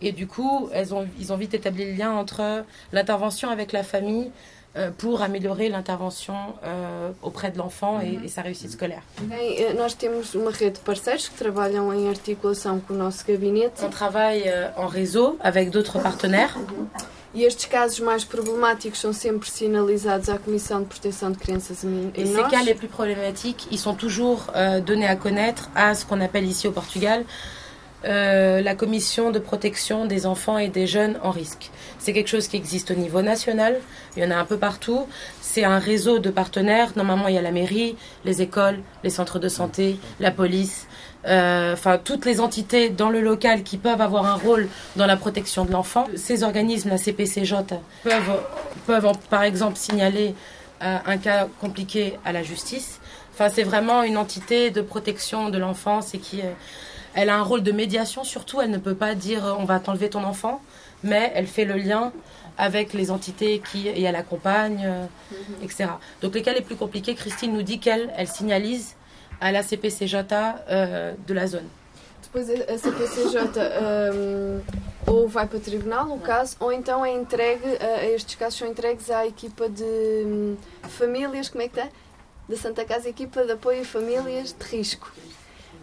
Et 0.00 0.12
du 0.12 0.26
coup, 0.26 0.68
elles 0.72 0.94
ont, 0.94 1.06
ils 1.18 1.32
ont 1.32 1.36
vite 1.36 1.54
établi 1.54 1.84
le 1.84 1.92
lien 1.92 2.12
entre 2.12 2.64
l'intervention 2.92 3.50
avec 3.50 3.72
la 3.72 3.82
famille 3.82 4.30
euh, 4.76 4.90
pour 4.96 5.22
améliorer 5.22 5.68
l'intervention 5.68 6.36
auprès 7.22 7.50
de 7.50 7.58
l'enfant 7.58 8.00
et, 8.00 8.18
et, 8.24 8.28
sa 8.28 8.42
réussite 8.42 8.70
scolaire. 8.70 9.02
Bem, 9.22 9.74
nós 9.76 9.94
temos 9.94 10.34
uma 10.34 10.50
rede 10.50 10.74
de 10.74 10.80
parceiros 10.80 11.28
que 11.28 11.36
trabalham 11.36 11.92
em 11.92 12.08
articulação 12.08 12.80
com 12.80 12.94
o 12.94 12.96
nosso 12.96 13.24
gabinete. 13.26 13.82
On 13.82 13.90
travaille 13.90 14.44
en 14.76 14.86
réseau 14.86 15.36
avec 15.40 15.70
d'autres 15.70 15.98
partenaires. 15.98 16.56
E 17.34 17.44
estes 17.44 17.66
casos 17.66 18.00
mais 18.00 18.24
problemáticos 18.24 18.98
sont 18.98 19.12
sempre 19.12 19.48
sinalizados 19.48 20.30
à 20.30 20.38
Commission 20.38 20.80
de 20.80 20.86
protection 20.86 21.30
de 21.30 21.36
crianças 21.36 21.84
et 21.84 22.22
Et 22.22 22.26
ces 22.26 22.42
cas 22.50 22.62
les 22.64 22.74
plus 22.74 22.88
problématiques, 22.88 23.68
ils 23.70 23.78
sont 23.78 23.94
toujours 23.94 24.46
euh, 24.56 24.80
donnés 24.80 25.06
à 25.06 25.14
connaître 25.14 25.68
à 25.74 25.94
ce 25.94 26.06
qu'on 26.06 26.20
appelle 26.22 26.46
ici 26.46 26.66
au 26.66 26.72
Portugal 26.72 27.24
euh, 28.04 28.60
la 28.60 28.74
commission 28.74 29.30
de 29.30 29.38
protection 29.38 30.06
des 30.06 30.24
enfants 30.24 30.56
et 30.56 30.68
des 30.68 30.86
jeunes 30.86 31.18
en 31.22 31.30
risque. 31.30 31.70
C'est 31.98 32.12
quelque 32.12 32.28
chose 32.28 32.46
qui 32.46 32.56
existe 32.56 32.92
au 32.92 32.94
niveau 32.94 33.22
national, 33.22 33.80
il 34.16 34.22
y 34.22 34.26
en 34.26 34.30
a 34.30 34.36
un 34.36 34.44
peu 34.44 34.56
partout. 34.56 35.06
C'est 35.40 35.64
un 35.64 35.78
réseau 35.78 36.18
de 36.18 36.30
partenaires. 36.30 36.92
Normalement, 36.96 37.28
il 37.28 37.34
y 37.34 37.38
a 37.38 37.42
la 37.42 37.50
mairie, 37.50 37.96
les 38.24 38.42
écoles, 38.42 38.78
les 39.02 39.10
centres 39.10 39.38
de 39.38 39.48
santé, 39.48 39.98
la 40.20 40.30
police, 40.30 40.86
euh, 41.26 41.72
enfin 41.72 41.98
toutes 41.98 42.24
les 42.24 42.40
entités 42.40 42.88
dans 42.88 43.10
le 43.10 43.20
local 43.20 43.64
qui 43.64 43.76
peuvent 43.76 44.00
avoir 44.00 44.26
un 44.26 44.36
rôle 44.36 44.68
dans 44.94 45.06
la 45.06 45.16
protection 45.16 45.64
de 45.64 45.72
l'enfant. 45.72 46.06
Ces 46.14 46.44
organismes, 46.44 46.90
la 46.90 46.98
CPCJ, 46.98 47.54
peuvent, 48.04 48.40
peuvent 48.86 49.12
par 49.28 49.42
exemple 49.42 49.76
signaler 49.76 50.34
euh, 50.82 50.96
un 51.04 51.18
cas 51.18 51.48
compliqué 51.60 52.18
à 52.24 52.32
la 52.32 52.44
justice. 52.44 53.00
Enfin, 53.34 53.48
c'est 53.48 53.64
vraiment 53.64 54.04
une 54.04 54.16
entité 54.16 54.70
de 54.70 54.80
protection 54.80 55.48
de 55.48 55.58
l'enfance 55.58 56.14
et 56.14 56.18
qui 56.18 56.42
elle 57.14 57.30
a 57.30 57.36
un 57.36 57.42
rôle 57.42 57.62
de 57.62 57.72
médiation 57.72 58.24
surtout. 58.24 58.60
Elle 58.60 58.70
ne 58.70 58.78
peut 58.78 58.94
pas 58.94 59.14
dire 59.14 59.56
on 59.58 59.64
va 59.64 59.80
t'enlever 59.80 60.10
ton 60.10 60.24
enfant, 60.24 60.60
mais 61.02 61.32
elle 61.34 61.46
fait 61.46 61.64
le 61.64 61.76
lien 61.76 62.12
avec 62.56 62.92
les 62.92 63.10
entités 63.10 63.60
qui 63.60 63.88
et 63.88 64.02
elle 64.02 64.16
accompagne, 64.16 64.82
euh, 64.84 65.06
mhm. 65.30 65.62
etc. 65.62 65.86
Donc 66.20 66.34
les 66.34 66.42
cas 66.42 66.52
les 66.52 66.60
plus 66.60 66.76
compliqués, 66.76 67.14
Christine 67.14 67.52
nous 67.52 67.62
dit 67.62 67.78
qu'elle 67.78 68.12
elle 68.16 68.28
signalise 68.28 68.96
à 69.40 69.52
la 69.52 69.62
CPCJ 69.62 70.16
euh, 70.32 71.14
de 71.26 71.34
la 71.34 71.46
zone. 71.46 71.68
Depois 72.22 72.42
a 72.42 72.76
CPCJ 72.76 73.36
um, 73.56 74.60
ou 75.06 75.28
vai 75.28 75.46
para 75.46 75.56
o 75.56 75.60
tribunal, 75.60 76.10
o 76.10 76.18
caso, 76.18 76.56
ou 76.60 76.70
então 76.70 77.04
é 77.04 77.12
entregue, 77.12 77.66
uh, 77.66 78.14
estes 78.14 78.34
casos 78.34 78.58
são 78.58 78.68
entregues 78.68 79.10
à 79.10 79.26
equipa 79.26 79.68
de 79.68 79.82
um, 79.84 80.56
famílias, 80.82 81.48
como 81.48 81.62
é 81.62 81.68
que 81.68 81.78
está? 81.78 81.90
Da 82.46 82.56
Santa 82.56 82.84
Casa, 82.84 83.08
equipa 83.08 83.44
de 83.44 83.52
apoio 83.52 83.80
a 83.80 83.84
famílias 83.84 84.52
de 84.52 84.64
risco. 84.64 85.10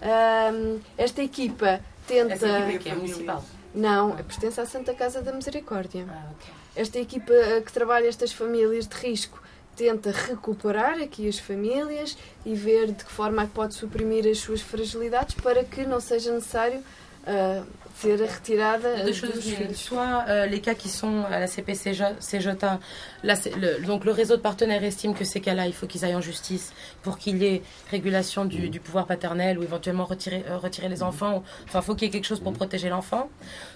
Um, 0.02 0.80
esta 0.98 1.24
equipa 1.24 1.80
tenta. 2.08 2.34
Essa 2.34 2.72
equipa 2.72 2.90
é 2.90 2.96
municipal? 2.96 3.46
Não, 3.74 4.14
ah. 4.14 4.24
pertence 4.24 4.60
à 4.60 4.66
Santa 4.66 4.94
Casa 4.94 5.22
da 5.22 5.32
Misericórdia. 5.32 6.06
Ah, 6.10 6.32
okay. 6.36 6.54
Esta 6.76 7.00
equipa 7.00 7.34
que 7.66 7.72
trabalha 7.72 8.08
estas 8.08 8.32
famílias 8.32 8.88
de 8.88 8.96
risco 8.96 9.42
tenta 9.76 10.12
recuperar 10.12 11.00
aqui 11.02 11.28
as 11.28 11.38
famílias 11.38 12.18
e 12.46 12.56
ver 12.56 12.92
de 12.92 13.04
que 13.04 13.12
forma 13.12 13.44
é 13.44 13.46
que 13.46 13.52
pode 13.52 13.74
suprimir 13.74 14.26
as 14.26 14.40
suas 14.40 14.62
fragilidades 14.62 15.36
para 15.36 15.64
que 15.64 15.86
não 15.86 16.00
seja 16.00 16.34
necessário 16.34 16.80
uh, 16.80 17.66
ser 17.96 18.16
retirada 18.16 19.04
Deux 19.04 19.14
choses 19.14 19.32
Soit 19.74 20.26
euh, 20.28 20.46
les 20.46 20.60
cas 20.60 20.74
qui 20.74 20.90
sont 20.90 21.24
à 21.26 21.40
la 21.40 21.48
CPCJ, 21.48 22.00
là, 23.24 23.36
le, 23.58 23.86
donc 23.86 24.06
le 24.06 24.12
réseau 24.12 24.36
de 24.36 24.42
partenaires 24.42 24.84
estime 24.84 25.14
que 25.14 25.24
ces 25.24 25.40
cas-là, 25.40 25.66
il 25.68 25.74
faut 25.74 25.88
qu'ils 25.88 26.04
aillent 26.06 26.16
en 26.16 26.22
justice 26.22 26.74
pour 27.02 27.18
qu'il 27.18 27.38
y 27.38 27.46
ait 27.46 27.62
régulation 27.92 28.46
du, 28.46 28.70
du, 28.70 28.80
pouvoir 28.80 29.06
paternel 29.06 29.58
ou 29.58 29.64
éventuellement 29.64 30.06
retirer, 30.06 30.44
euh, 30.50 30.58
retirer 30.58 30.90
les 30.90 31.04
enfants. 31.04 31.44
Enfin, 31.68 31.82
faut 31.82 31.96
qu'il 31.96 32.08
y 32.08 32.10
ait 32.10 32.12
quelque 32.12 32.28
chose 32.28 32.40
pour 32.40 32.54
protéger 32.54 32.90
l'enfant. 32.90 33.30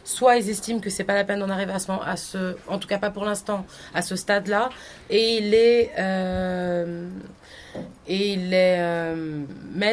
Soit 0.04 0.38
ils 0.38 0.50
estiment 0.50 0.80
que 0.80 0.90
c'est 0.90 1.04
pas 1.04 1.16
la 1.16 1.24
peine 1.24 1.40
d'en 1.40 1.50
arriver 1.50 1.74
à 1.74 1.80
ce, 1.80 1.92
à 1.92 2.18
ce, 2.18 2.56
en 2.68 2.78
tout 2.78 2.88
cas 2.88 2.98
pas 2.98 3.10
pour 3.12 3.26
l'instant, 3.26 3.66
à 3.94 4.02
ce 4.02 4.16
stade-là, 4.16 4.70
et 5.10 5.38
il 5.38 5.54
est 5.54 5.92
euh, 5.98 7.10
et 8.08 8.34
il 8.34 8.50
les 8.50 8.76
euh, 8.80 9.44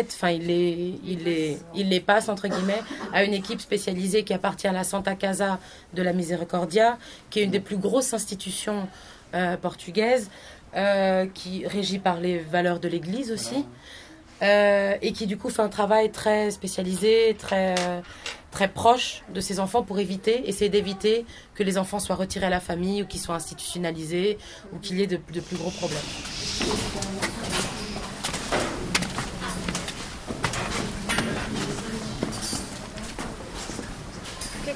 enfin 0.06 0.30
il 0.30 0.46
les, 0.46 0.98
il 1.04 1.24
les, 1.24 1.58
il 1.74 1.88
les 1.88 2.00
passe 2.00 2.28
entre 2.28 2.48
guillemets 2.48 2.82
à 3.12 3.24
une 3.24 3.34
équipe 3.34 3.60
spécialisée 3.60 4.24
qui 4.24 4.32
appartient 4.32 4.68
à 4.68 4.72
la 4.72 4.84
Santa 4.84 5.14
Casa 5.14 5.58
de 5.94 6.02
la 6.02 6.12
Misericordia, 6.12 6.98
qui 7.30 7.40
est 7.40 7.44
une 7.44 7.50
des 7.50 7.60
plus 7.60 7.76
grosses 7.76 8.14
institutions 8.14 8.88
euh, 9.34 9.56
portugaises, 9.56 10.30
euh, 10.76 11.26
qui 11.32 11.66
régit 11.66 11.98
par 11.98 12.20
les 12.20 12.38
valeurs 12.38 12.80
de 12.80 12.88
l'Église 12.88 13.32
aussi, 13.32 13.64
et 14.42 15.12
qui 15.14 15.26
du 15.26 15.38
coup 15.38 15.48
fait 15.48 15.62
un 15.62 15.70
travail 15.70 16.10
très 16.10 16.50
spécialisé, 16.50 17.34
très 17.38 17.74
très 18.56 18.68
proche 18.68 19.22
de 19.34 19.40
ces 19.42 19.60
enfants 19.60 19.82
pour 19.82 19.98
éviter, 19.98 20.48
essayer 20.48 20.70
d'éviter 20.70 21.26
que 21.54 21.62
les 21.62 21.76
enfants 21.76 21.98
soient 21.98 22.16
retirés 22.16 22.46
à 22.46 22.50
la 22.50 22.60
famille 22.60 23.02
ou 23.02 23.06
qu'ils 23.06 23.20
soient 23.20 23.34
institutionnalisés 23.34 24.38
ou 24.72 24.78
qu'il 24.78 24.98
y 24.98 25.02
ait 25.02 25.06
de 25.06 25.16
plus 25.16 25.56
gros 25.56 25.70
problèmes. 25.70 25.98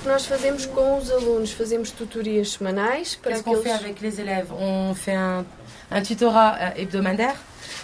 Que 0.00 0.08
nós 0.08 0.24
fazemos 0.26 0.66
com 0.66 0.98
os 0.98 1.10
alunos? 1.10 1.52
Fazemos 1.52 1.90
tutorias 1.90 2.52
semanais 2.52 3.16
para 3.16 3.32
Qu'est-ce 3.32 3.44
qu'on 3.44 3.62
fait 3.62 3.72
avec 3.72 4.00
les 4.00 4.18
élèves 4.18 4.50
On 4.52 4.94
fait 4.94 5.14
un, 5.14 5.44
un 5.90 6.02
tutorat 6.02 6.56
euh, 6.60 6.80
hebdomadaire 6.82 7.36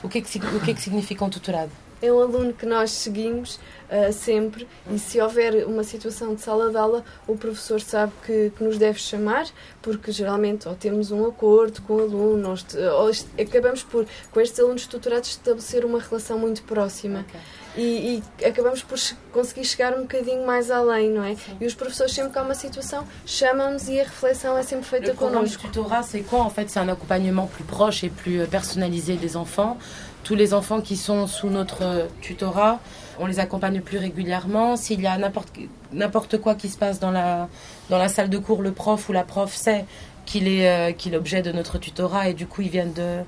O 0.03 0.09
que 0.09 0.19
é 0.19 0.21
que, 0.23 0.39
o 0.39 0.61
que, 0.61 0.71
é 0.71 0.75
que 0.75 0.81
significa 0.81 1.25
um 1.25 1.31
tutorado? 1.31 1.71
É 2.01 2.13
um 2.13 2.21
aluno 2.21 2.53
que 2.53 2.67
nós 2.67 2.91
seguimos 2.91 3.57
uh, 3.57 4.13
sempre 4.13 4.69
e 4.91 4.99
se 4.99 5.21
houver 5.21 5.67
uma 5.67 5.83
situação 5.83 6.35
de 6.35 6.43
sala 6.43 6.71
de 6.71 6.77
aula, 6.77 7.03
o 7.27 7.37
professor 7.37 7.81
sabe 7.81 8.13
que, 8.25 8.53
que 8.57 8.63
nos 8.63 8.77
deve 8.77 8.99
chamar, 8.99 9.47
porque 9.81 10.13
geralmente 10.13 10.69
ou 10.69 10.75
temos 10.75 11.11
um 11.11 11.27
acordo 11.27 11.81
com 11.83 11.95
o 11.95 12.01
aluno, 12.01 12.51
ou, 12.51 13.05
ou 13.05 13.11
acabamos 13.41 13.83
por, 13.83 14.07
com 14.31 14.41
estes 14.41 14.61
alunos 14.61 14.87
tutorados, 14.87 15.31
estabelecer 15.31 15.85
uma 15.87 15.99
relação 15.99 16.39
muito 16.39 16.63
próxima. 16.65 17.25
Okay. 17.29 17.41
E, 17.76 18.23
e, 18.40 18.47
acabamos 18.47 18.83
por 18.83 18.99
conseguir 19.33 19.64
chegar 19.64 19.95
um 19.95 20.02
bocadinho 20.02 20.47
mais 20.47 20.71
além, 20.71 21.11
não 21.11 21.23
é? 21.23 21.35
Sim. 21.35 21.56
E 21.61 21.66
os 21.66 21.75
professores, 21.75 22.12
sempre 22.14 22.33
que 22.33 22.38
há 22.38 22.42
uma 22.42 22.54
situação, 22.54 23.04
chamam-nos 23.26 23.88
e 23.88 24.00
a 24.00 24.04
reflexão 24.04 24.56
é 24.56 24.62
sempre 24.62 24.87
feita 24.87 25.11
Le 25.11 25.16
connosco. 25.16 25.62
Le 25.62 25.68
tutorat, 25.68 26.02
c'est 26.02 26.23
quoi 26.23 26.40
En 26.40 26.50
fait, 26.50 26.71
c'est 26.71 26.80
un 26.80 26.88
accompagnement 26.88 27.47
plus 27.47 27.64
proche 27.64 28.02
et 28.04 28.09
plus 28.09 28.40
euh, 28.40 28.47
personnalisé 28.47 29.16
des 29.16 29.37
enfants. 29.37 29.76
Tous 30.25 30.35
les 30.35 30.54
enfants 30.54 30.80
qui 30.80 30.97
sont 30.97 31.26
sous 31.26 31.50
notre 31.50 31.83
euh, 31.83 32.06
tutorat, 32.21 32.80
on 33.18 33.26
les 33.26 33.38
accompagne 33.38 33.80
plus 33.80 33.99
régulièrement. 33.99 34.76
S'il 34.76 35.00
y 35.00 35.06
a 35.06 35.18
n'importe 35.18 36.38
quoi 36.38 36.54
qui 36.54 36.68
se 36.68 36.78
passe 36.78 36.99
dans 36.99 37.11
la, 37.11 37.49
dans 37.90 37.99
la 37.99 38.09
salle 38.09 38.30
de 38.30 38.38
cours, 38.38 38.62
le 38.62 38.73
prof 38.73 39.09
ou 39.09 39.12
la 39.12 39.23
prof 39.23 39.54
sait 39.54 39.85
qu'il 40.25 40.49
est, 40.49 40.68
euh, 40.68 40.92
qu'il 40.92 41.12
est 41.12 41.16
l'objet 41.16 41.40
de 41.40 41.52
notre 41.52 41.78
tutorat 41.78 42.28
et 42.28 42.35
du 42.35 42.47
coup 42.47 42.62
ils 42.62 42.68
viennent 42.68 42.92
de, 42.92 43.21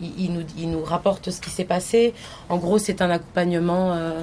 il, 0.00 0.32
nous, 0.32 0.42
il 0.56 0.70
nous 0.70 0.82
rapporte 0.82 1.30
ce 1.30 1.40
qui 1.40 1.50
s'est 1.50 1.64
passé. 1.64 2.14
En 2.48 2.58
gros, 2.58 2.78
c'est 2.78 3.02
un 3.02 3.10
accompagnement 3.10 3.92
euh, 3.92 4.22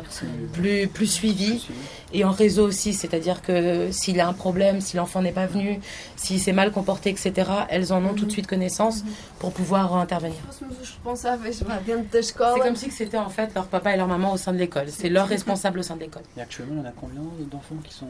plus, 0.54 0.88
plus 0.88 1.08
suivi 1.08 1.68
et 2.14 2.24
en 2.24 2.32
réseau 2.32 2.68
aussi, 2.68 2.94
c'est-à-dire 2.94 3.42
que 3.42 3.92
s'il 3.92 4.20
a 4.20 4.28
un 4.28 4.34
problème, 4.34 4.82
si 4.82 4.98
l'enfant 4.98 5.22
n'est 5.22 5.32
pas 5.32 5.48
venu, 5.48 5.80
s'il 6.16 6.40
s'est 6.40 6.54
mal 6.54 6.72
comporté, 6.72 7.10
etc., 7.10 7.34
elles 7.70 7.92
en 7.92 8.06
ont 8.06 8.14
tout 8.14 8.26
de 8.26 8.32
suite 8.32 8.48
connaissance 8.48 9.04
pour 9.40 9.52
pouvoir 9.52 9.96
intervenir. 9.96 10.38
C'est 10.54 12.36
comme 12.36 12.76
si 12.76 12.92
c'était 12.92 13.18
en 13.18 13.30
fait 13.30 13.54
leur 13.56 13.66
papa 13.66 13.94
et 13.94 13.98
leur 13.98 14.08
maman 14.08 14.34
au 14.34 14.38
sein 14.38 14.54
de 14.54 14.58
l'école. 14.58 14.88
C'est 14.90 15.10
leur 15.10 15.28
responsable 15.28 15.80
au 15.80 15.84
sein 15.84 15.96
de 15.96 16.02
l'école. 16.02 16.24
Et 16.38 16.42
actuellement, 16.42 16.82
on 16.84 16.88
a 16.88 16.92
combien 16.92 17.22
d'enfants 17.52 17.76
qui 17.84 17.94
sont 17.94 18.08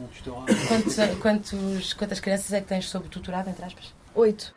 Quantas, 0.68 1.08
quantos, 1.20 1.94
quantas 1.94 2.20
crianças 2.20 2.52
é 2.52 2.60
que 2.60 2.68
tens 2.68 2.86
sob 2.86 3.08
tutorado, 3.08 3.50
entre 3.50 3.64
aspas? 3.64 3.92
Oito. 4.14 4.54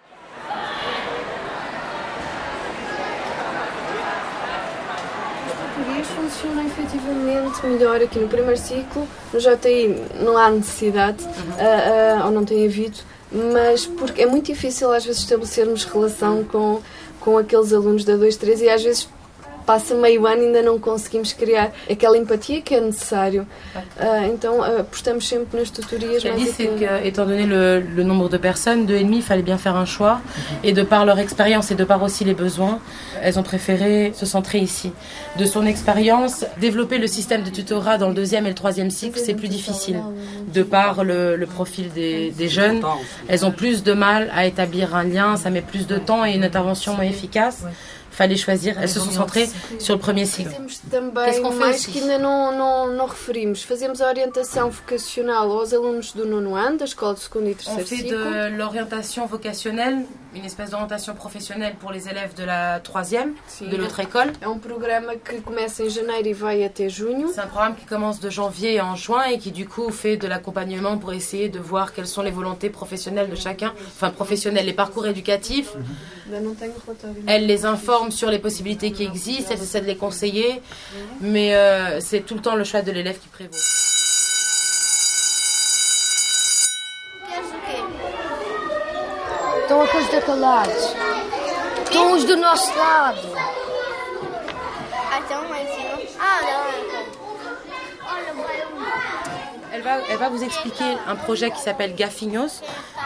As 5.77 6.07
funcionam 6.07 6.65
efetivamente 6.65 7.65
melhor 7.65 8.01
aqui 8.01 8.19
no 8.19 8.27
primeiro 8.27 8.57
ciclo. 8.57 9.07
No 9.31 9.39
JTI 9.39 9.95
não 10.19 10.37
há 10.37 10.49
necessidade, 10.49 11.23
uhum. 11.23 11.31
uh, 11.31 12.21
uh, 12.21 12.25
ou 12.25 12.31
não 12.31 12.43
tem 12.43 12.65
havido, 12.65 12.97
mas 13.31 13.85
porque 13.85 14.23
é 14.23 14.25
muito 14.25 14.45
difícil 14.47 14.91
às 14.91 15.05
vezes 15.05 15.21
estabelecermos 15.21 15.83
relação 15.83 16.43
com, 16.43 16.81
com 17.19 17.37
aqueles 17.37 17.71
alunos 17.73 18.03
da 18.05 18.15
2, 18.15 18.37
3 18.37 18.61
e 18.61 18.69
às 18.69 18.83
vezes 18.83 19.09
passa 19.67 19.93
meio 19.95 20.25
ano 20.25 20.43
e 20.43 20.45
ainda 20.45 20.61
não 20.61 20.79
conseguimos 20.79 21.33
criar 21.33 21.73
aquela 21.91 22.17
empathie 22.17 22.61
que 22.61 22.73
é 22.73 22.79
nécessaire. 22.79 23.39
Uh, 23.39 23.45
então 24.33 24.59
uh, 24.59 24.79
apostamos 24.79 25.27
sempre 25.27 25.59
nas 25.59 25.69
tutorias. 25.69 26.21
Ce 26.21 26.29
dit, 26.29 26.47
c'est 26.47 26.67
que, 26.67 27.05
étant 27.05 27.25
donné 27.25 27.45
le, 27.45 27.81
le, 27.81 28.03
nombre 28.03 28.29
de 28.29 28.37
personnes, 28.37 28.85
deux 28.85 28.95
et 28.95 29.03
demi, 29.03 29.17
il 29.17 29.23
fallait 29.23 29.41
bien 29.41 29.57
faire 29.57 29.75
un 29.75 29.85
choix. 29.85 30.21
Et 30.63 30.71
de 30.71 30.83
par 30.83 31.05
leur 31.05 31.19
expérience 31.19 31.69
et 31.69 31.75
de 31.75 31.83
par 31.83 32.01
aussi 32.01 32.23
les 32.23 32.33
besoins, 32.33 32.79
elles 33.21 33.37
ont 33.37 33.43
préféré 33.43 34.13
se 34.15 34.25
centrer 34.25 34.59
ici. 34.59 34.93
De 35.37 35.45
son 35.45 35.65
expérience, 35.65 36.45
développer 36.61 36.97
le 36.97 37.07
système 37.07 37.43
de 37.43 37.49
tutorat 37.49 37.97
dans 37.97 38.07
le 38.07 38.15
deuxième 38.15 38.45
et 38.45 38.49
le 38.49 38.55
troisième 38.55 38.89
cycle, 38.89 39.19
c'est 39.19 39.33
plus 39.33 39.49
difficile. 39.49 39.99
De 40.53 40.63
par 40.63 41.03
le, 41.03 41.35
le 41.35 41.45
profil 41.45 41.91
des, 41.93 42.31
des, 42.31 42.47
jeunes, 42.47 42.81
elles 43.27 43.45
ont 43.45 43.51
plus 43.51 43.83
de 43.83 43.91
mal 43.91 44.31
à 44.33 44.45
établir 44.45 44.95
un 44.95 45.03
lien, 45.03 45.35
ça 45.35 45.49
met 45.49 45.61
plus 45.61 45.87
de 45.87 45.97
temps 45.97 46.23
et 46.25 46.31
une 46.31 46.45
intervention 46.45 46.95
moins 46.95 47.03
efficace 47.03 47.65
fallait 48.17 48.35
choisir. 48.35 48.71
Elles 48.81 48.89
se 48.89 48.99
sont 48.99 49.11
centrées 49.11 49.47
sur 49.79 49.93
le 49.97 50.01
premier 50.07 50.25
cycle. 50.25 50.49
Qu'est-ce 50.49 51.41
qu'on 51.41 51.51
fait 51.51 51.91
que 51.91 51.99
ainda 51.99 52.17
não, 52.17 52.39
não, 52.61 52.75
não 52.99 53.05
referimos. 53.05 53.63
Fazemos 53.63 54.01
a 54.01 54.07
orientação 54.07 54.65
vocacional 54.71 55.51
aos 55.51 55.71
alunos 55.77 56.07
do 56.13 56.25
nono 56.25 56.55
ano, 56.55 56.77
da 56.79 56.85
escola 56.85 57.13
de 57.13 57.19
segundo 57.19 57.47
e 57.49 57.55
terceiro 57.55 57.85
ciclo. 57.87 58.17
On 58.17 58.23
fait 58.23 58.51
de 58.51 58.57
l'orientation 58.57 59.27
vocationnelle, 59.27 59.97
une 60.33 60.45
espèce 60.45 60.71
d'orientation 60.71 61.13
professionnelle 61.13 61.75
pour 61.81 61.91
les 61.91 62.03
élèves 62.11 62.33
de 62.33 62.43
la 62.43 62.79
troisième, 62.79 63.35
de 63.61 63.75
l'autre 63.77 63.99
école. 63.99 64.31
É 64.41 64.47
um 64.47 64.59
programa 64.59 65.15
que 65.15 65.39
começa 65.41 65.83
em 65.83 65.89
janeiro 65.89 66.27
e 66.27 66.33
vai 66.33 66.63
até 66.63 66.89
junho. 66.89 67.27
C'est 67.33 67.41
un 67.41 67.47
programme 67.47 67.75
qui 67.75 67.85
commence 67.85 68.19
de 68.19 68.29
janvier 68.29 68.81
en 68.81 68.95
juin 68.95 69.25
et 69.31 69.37
qui 69.37 69.51
du 69.51 69.67
coup 69.67 69.91
fait 69.91 70.17
de 70.17 70.27
l'accompagnement 70.27 70.97
pour 70.97 71.13
essayer 71.13 71.49
de 71.49 71.59
voir 71.59 71.93
quelles 71.93 72.07
sont 72.15 72.23
les 72.23 72.31
volontés 72.31 72.71
professionnelles 72.71 73.29
de 73.29 73.35
chacun, 73.35 73.73
enfin 73.95 74.09
professionnelles, 74.09 74.65
les 74.65 74.73
parcours 74.83 75.05
éducatifs. 75.05 75.71
Mm 75.75 75.81
-hmm. 75.81 76.17
Elle 77.27 77.45
les 77.45 77.65
informe 77.65 78.06
sur 78.11 78.29
les 78.29 78.39
possibilités 78.39 78.91
qui 78.91 79.03
existent, 79.03 79.51
elle 79.53 79.61
essaie 79.61 79.81
de 79.81 79.85
les 79.85 79.95
conseiller, 79.95 80.61
mais 81.21 81.55
euh, 81.55 81.99
c'est 81.99 82.21
tout 82.21 82.35
le 82.35 82.41
temps 82.41 82.55
le 82.55 82.63
choix 82.63 82.81
de 82.81 82.91
l'élève 82.91 83.17
qui 83.19 83.27
prévaut. 83.27 83.55
Do 92.27 92.35
nosso 92.35 92.73
lado. 92.75 93.27
Ah, 95.11 95.19
estão 95.19 95.49
lá 95.49 95.61
em 95.61 95.67
cima. 95.67 95.97
Ah, 96.19 96.41
não, 96.41 96.87
Elle 99.77 99.83
va, 99.83 99.99
elle 100.09 100.17
va 100.17 100.29
vous 100.29 100.43
expliquer 100.43 100.97
un 101.07 101.15
projet 101.15 101.51
qui 101.51 101.59
s'appelle 101.61 101.93
Gaffinhos. 101.95 102.61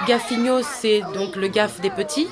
Gaffinhos, 0.08 0.64
c'est 0.64 1.02
donc 1.14 1.36
le 1.36 1.48
gaffe 1.50 1.82
des 1.82 1.90
petits. 1.90 2.28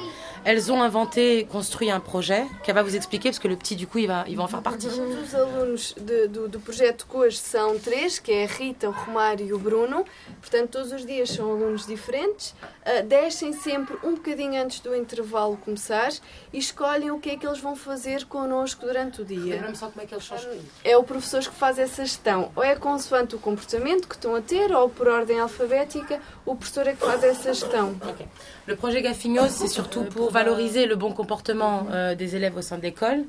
Elles 0.45 0.71
ont 0.71 0.81
inventé, 0.81 1.45
construit 1.51 1.91
un 1.91 1.99
projet 1.99 2.45
qu'elle 2.63 2.75
va 2.75 2.83
vous 2.83 2.95
expliquer, 2.95 3.29
parce 3.29 3.39
que 3.39 3.47
le 3.47 3.55
petit, 3.55 3.75
du 3.75 3.87
coup, 3.87 3.99
il 3.99 4.07
va, 4.07 4.25
il 4.27 4.35
va 4.37 4.43
en 4.43 4.47
faire 4.47 4.61
partie. 4.61 4.87
Os 4.87 5.35
alunos 5.35 5.95
de, 5.99 6.27
do, 6.27 6.47
do 6.47 6.59
projeto 6.59 7.05
COAS 7.07 7.37
são 7.37 7.77
três, 7.77 8.19
que 8.19 8.31
é 8.31 8.45
a 8.45 8.47
Rita, 8.47 8.89
o 8.89 8.91
Romário 8.91 9.45
e 9.45 9.53
o 9.53 9.59
Bruno. 9.59 10.05
Portanto, 10.39 10.69
todos 10.71 10.91
os 10.91 11.05
dias 11.05 11.29
são 11.29 11.51
alunos 11.51 11.85
diferentes. 11.85 12.55
Uh, 12.85 13.03
descem 13.05 13.53
sempre 13.53 13.97
um 14.03 14.15
bocadinho 14.15 14.61
antes 14.61 14.79
do 14.79 14.95
intervalo 14.95 15.57
começar 15.57 16.11
e 16.51 16.57
escolhem 16.57 17.11
o 17.11 17.19
que 17.19 17.29
é 17.31 17.37
que 17.37 17.45
eles 17.45 17.59
vão 17.59 17.75
fazer 17.75 18.25
connosco 18.25 18.85
durante 18.85 19.21
o 19.21 19.25
dia. 19.25 19.55
Lembra-me 19.55 19.75
só 19.75 19.89
como 19.89 20.01
é 20.01 20.05
que 20.05 20.13
eles 20.13 20.25
são 20.25 20.37
escolhidos. 20.37 20.65
É 20.83 20.97
o 20.97 21.03
professor 21.03 21.41
que 21.41 21.55
faz 21.55 21.77
essa 21.77 22.03
gestão. 22.03 22.51
Ou 22.55 22.63
é 22.63 22.75
consoante 22.75 23.35
o 23.35 23.39
comportamento 23.39 24.07
que 24.07 24.15
estão 24.15 24.35
a 24.35 24.41
ter, 24.41 24.71
ou 24.71 24.89
por 24.89 25.07
ordem 25.07 25.39
alfabética, 25.39 26.19
o 26.45 26.55
professor 26.55 26.87
é 26.87 26.93
que 26.93 27.05
faz 27.05 27.23
essa 27.23 27.53
gestão. 27.53 27.95
Okay. 28.09 28.25
Le 28.69 28.75
projet 28.75 29.01
Gaffinhos, 29.01 29.47
c'est 29.47 29.67
surtout 29.67 30.03
pour 30.03 30.29
valoriser 30.29 30.85
le 30.85 30.95
bon 30.95 31.11
comportement 31.11 31.87
euh, 31.91 32.13
des 32.13 32.35
élèves 32.35 32.55
au 32.55 32.61
sein 32.61 32.77
de 32.77 32.83
l'école, 32.83 33.23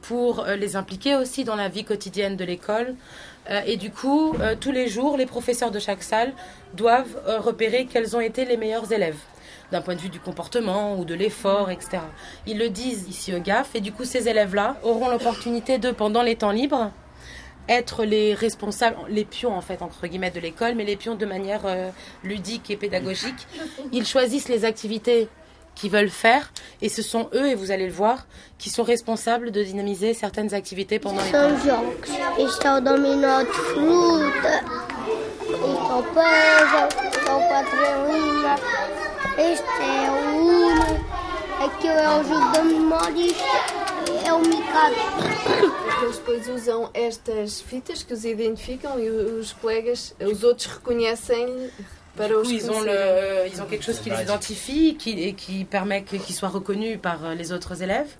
pour 0.00 0.40
euh, 0.40 0.56
les 0.56 0.76
impliquer 0.76 1.14
aussi 1.14 1.44
dans 1.44 1.56
la 1.56 1.68
vie 1.68 1.84
quotidienne 1.84 2.36
de 2.36 2.44
l'école. 2.46 2.94
Euh, 3.50 3.60
et 3.66 3.76
du 3.76 3.90
coup, 3.90 4.34
tous 4.60 4.72
les 4.72 4.88
jours, 4.88 5.18
les 5.18 5.26
professeurs 5.26 5.70
de 5.70 5.78
chaque 5.78 6.02
salle 6.02 6.32
doivent 6.72 7.20
repérer 7.26 7.84
quels 7.84 8.16
ont 8.16 8.20
été 8.20 8.46
les 8.46 8.56
meilleurs 8.56 8.90
élèves 8.90 9.18
d'un 9.72 9.82
point 9.82 9.94
de 9.94 10.00
vue 10.00 10.08
du 10.08 10.20
comportement 10.20 10.98
ou 10.98 11.04
de 11.04 11.12
l'effort, 11.12 11.70
etc. 11.70 11.98
Ils 12.46 12.56
le 12.56 12.70
disent 12.70 13.06
ici 13.10 13.34
au 13.34 13.40
GAF, 13.40 13.74
et 13.74 13.82
du 13.82 13.92
coup, 13.92 14.06
ces 14.06 14.26
élèves-là 14.26 14.76
auront 14.82 15.10
l'opportunité 15.10 15.76
de, 15.76 15.90
pendant 15.90 16.22
les 16.22 16.36
temps 16.36 16.52
libres, 16.52 16.90
être 17.68 18.04
les 18.04 18.34
responsables, 18.34 18.96
les 19.08 19.24
pions 19.24 19.54
en 19.54 19.60
fait 19.60 19.82
entre 19.82 20.06
guillemets 20.06 20.30
de 20.30 20.40
l'école, 20.40 20.74
mais 20.74 20.84
les 20.84 20.96
pions 20.96 21.14
de 21.14 21.26
manière 21.26 21.62
euh, 21.64 21.90
ludique 22.24 22.70
et 22.70 22.76
pédagogique. 22.76 23.46
Ils 23.92 24.06
choisissent 24.06 24.48
les 24.48 24.64
activités 24.64 25.28
qu'ils 25.74 25.90
veulent 25.90 26.10
faire 26.10 26.52
et 26.82 26.88
ce 26.88 27.02
sont 27.02 27.28
eux, 27.34 27.48
et 27.48 27.54
vous 27.54 27.70
allez 27.70 27.86
le 27.86 27.92
voir, 27.92 28.26
qui 28.58 28.70
sont 28.70 28.82
responsables 28.82 29.50
de 29.50 29.62
dynamiser 29.62 30.14
certaines 30.14 30.54
activités 30.54 30.98
pendant 30.98 31.22
les. 31.22 31.30
Este 39.38 39.62
é. 39.80 40.08
É 44.28 44.32
o 44.32 44.40
micado. 44.40 44.94
Eles 46.02 46.16
depois 46.18 46.48
usam 46.48 46.90
estas 46.92 47.60
fitas 47.62 48.02
que 48.02 48.12
os 48.12 48.24
identificam 48.24 49.00
e 49.00 49.08
os 49.08 49.52
colegas, 49.54 50.14
os 50.20 50.44
outros 50.44 50.66
reconhecem 50.66 51.70
para 52.14 52.36
os 52.38 52.50
ils 52.50 52.68
ont, 52.68 52.80
le, 52.82 53.48
ils 53.50 53.58
ont 53.60 53.66
quelque 53.66 53.84
chose 53.84 54.00
qui 54.00 54.10
les 54.10 54.22
identifie 54.22 54.94
qui, 54.96 55.10
et 55.28 55.32
qui 55.32 55.64
permet 55.64 56.02
que- 56.02 56.18
qu'ils 56.18 56.34
soient 56.34 56.50
reconnus 56.52 56.98
par 57.00 57.24
euh, 57.24 57.34
les 57.34 57.52
autres 57.52 57.80
élèves. 57.80 58.10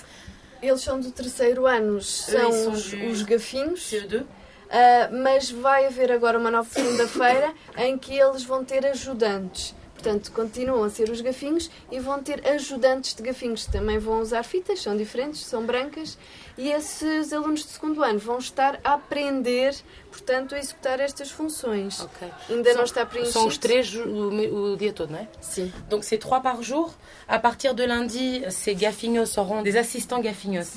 Eles 0.63 0.81
são 0.81 0.99
do 0.99 1.11
terceiro 1.11 1.67
ano, 1.67 2.01
são 2.01 2.53
são 2.53 2.73
os, 2.73 2.91
do- 2.91 3.07
os 3.11 3.23
gafinhos. 3.23 3.81
CE2. 3.91 4.25
Ah, 4.71 5.09
mas 5.13 5.51
vai 5.51 5.87
haver 5.87 6.11
agora 6.13 6.39
uma 6.39 6.51
nova 6.51 6.69
segunda-feira 6.71 7.53
em 7.77 7.97
que 7.99 8.19
eles 8.19 8.45
vão 8.45 8.65
ter 8.65 8.85
ajudantes. 8.87 9.75
Portanto, 9.99 10.31
continuam 10.31 10.85
a 10.85 10.91
ser 10.91 11.11
os 11.11 11.21
gafinhos 11.21 11.69
e 11.91 11.99
vão 11.99 12.23
ter 12.23 12.47
ajudantes 12.49 13.15
de 13.15 13.23
gafinhos. 13.23 13.67
Também 13.67 13.99
vão 13.99 14.21
usar 14.21 14.45
fitas, 14.45 14.81
são 14.81 14.97
diferentes, 14.97 15.45
são 15.45 15.67
brancas. 15.67 16.17
E 16.57 16.71
esses 16.71 17.33
alunos 17.33 17.65
de 17.65 17.71
segundo 17.71 18.05
ano 18.05 18.19
vão 18.21 18.39
estar 18.39 18.79
a 18.85 18.95
aprender, 18.95 19.75
portanto, 20.13 20.55
a 20.55 20.59
executar 20.59 21.01
estas 21.01 21.33
funções. 21.33 21.99
Ok. 22.01 22.29
Ainda 22.49 22.69
não 22.71 22.75
São- 22.77 22.85
está 22.85 23.05
preenchido. 23.07 23.33
São 23.33 23.47
os 23.49 23.59
três 23.59 23.93
o, 23.93 24.73
o 24.73 24.77
dia 24.77 24.93
todo, 24.93 25.11
não 25.11 25.19
é 25.19 25.27
Sim. 25.41 25.73
Donc 25.91 26.05
c'est 26.05 26.19
trois 26.19 26.41
par 26.41 26.63
jour. 26.63 26.95
À 27.27 27.41
partir 27.41 27.75
de 27.75 27.85
lundi, 27.85 28.45
ces 28.51 28.77
gaffinos 28.77 29.31
seront 29.31 29.63
des 29.63 29.77
assistants 29.77 30.21
gaffinos. 30.21 30.69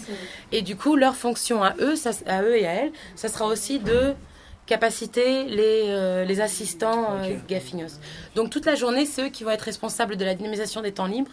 Et 0.51 0.63
du 0.63 0.75
coup, 0.75 0.95
leur 0.95 1.15
fonction 1.15 1.63
à 1.63 1.75
eux, 1.79 1.95
ça- 1.95 2.09
à 2.25 2.41
eux 2.41 2.57
et 2.57 2.65
à 2.65 2.71
elles, 2.73 2.91
ça 3.15 3.29
sera 3.29 3.45
aussi 3.45 3.77
de 3.77 4.15
capaciter 4.65 5.45
les, 5.45 5.83
euh, 5.87 6.25
les 6.25 6.41
assistants 6.41 7.17
euh, 7.21 7.35
gaffinos. 7.47 7.99
Donc 8.35 8.49
toute 8.49 8.65
la 8.65 8.75
journée, 8.75 9.05
c'est 9.05 9.23
eux 9.23 9.29
qui 9.29 9.43
vont 9.43 9.51
être 9.51 9.61
responsables 9.61 10.17
de 10.17 10.25
la 10.25 10.35
dynamisation 10.35 10.81
des 10.81 10.91
temps 10.91 11.07
libres 11.07 11.31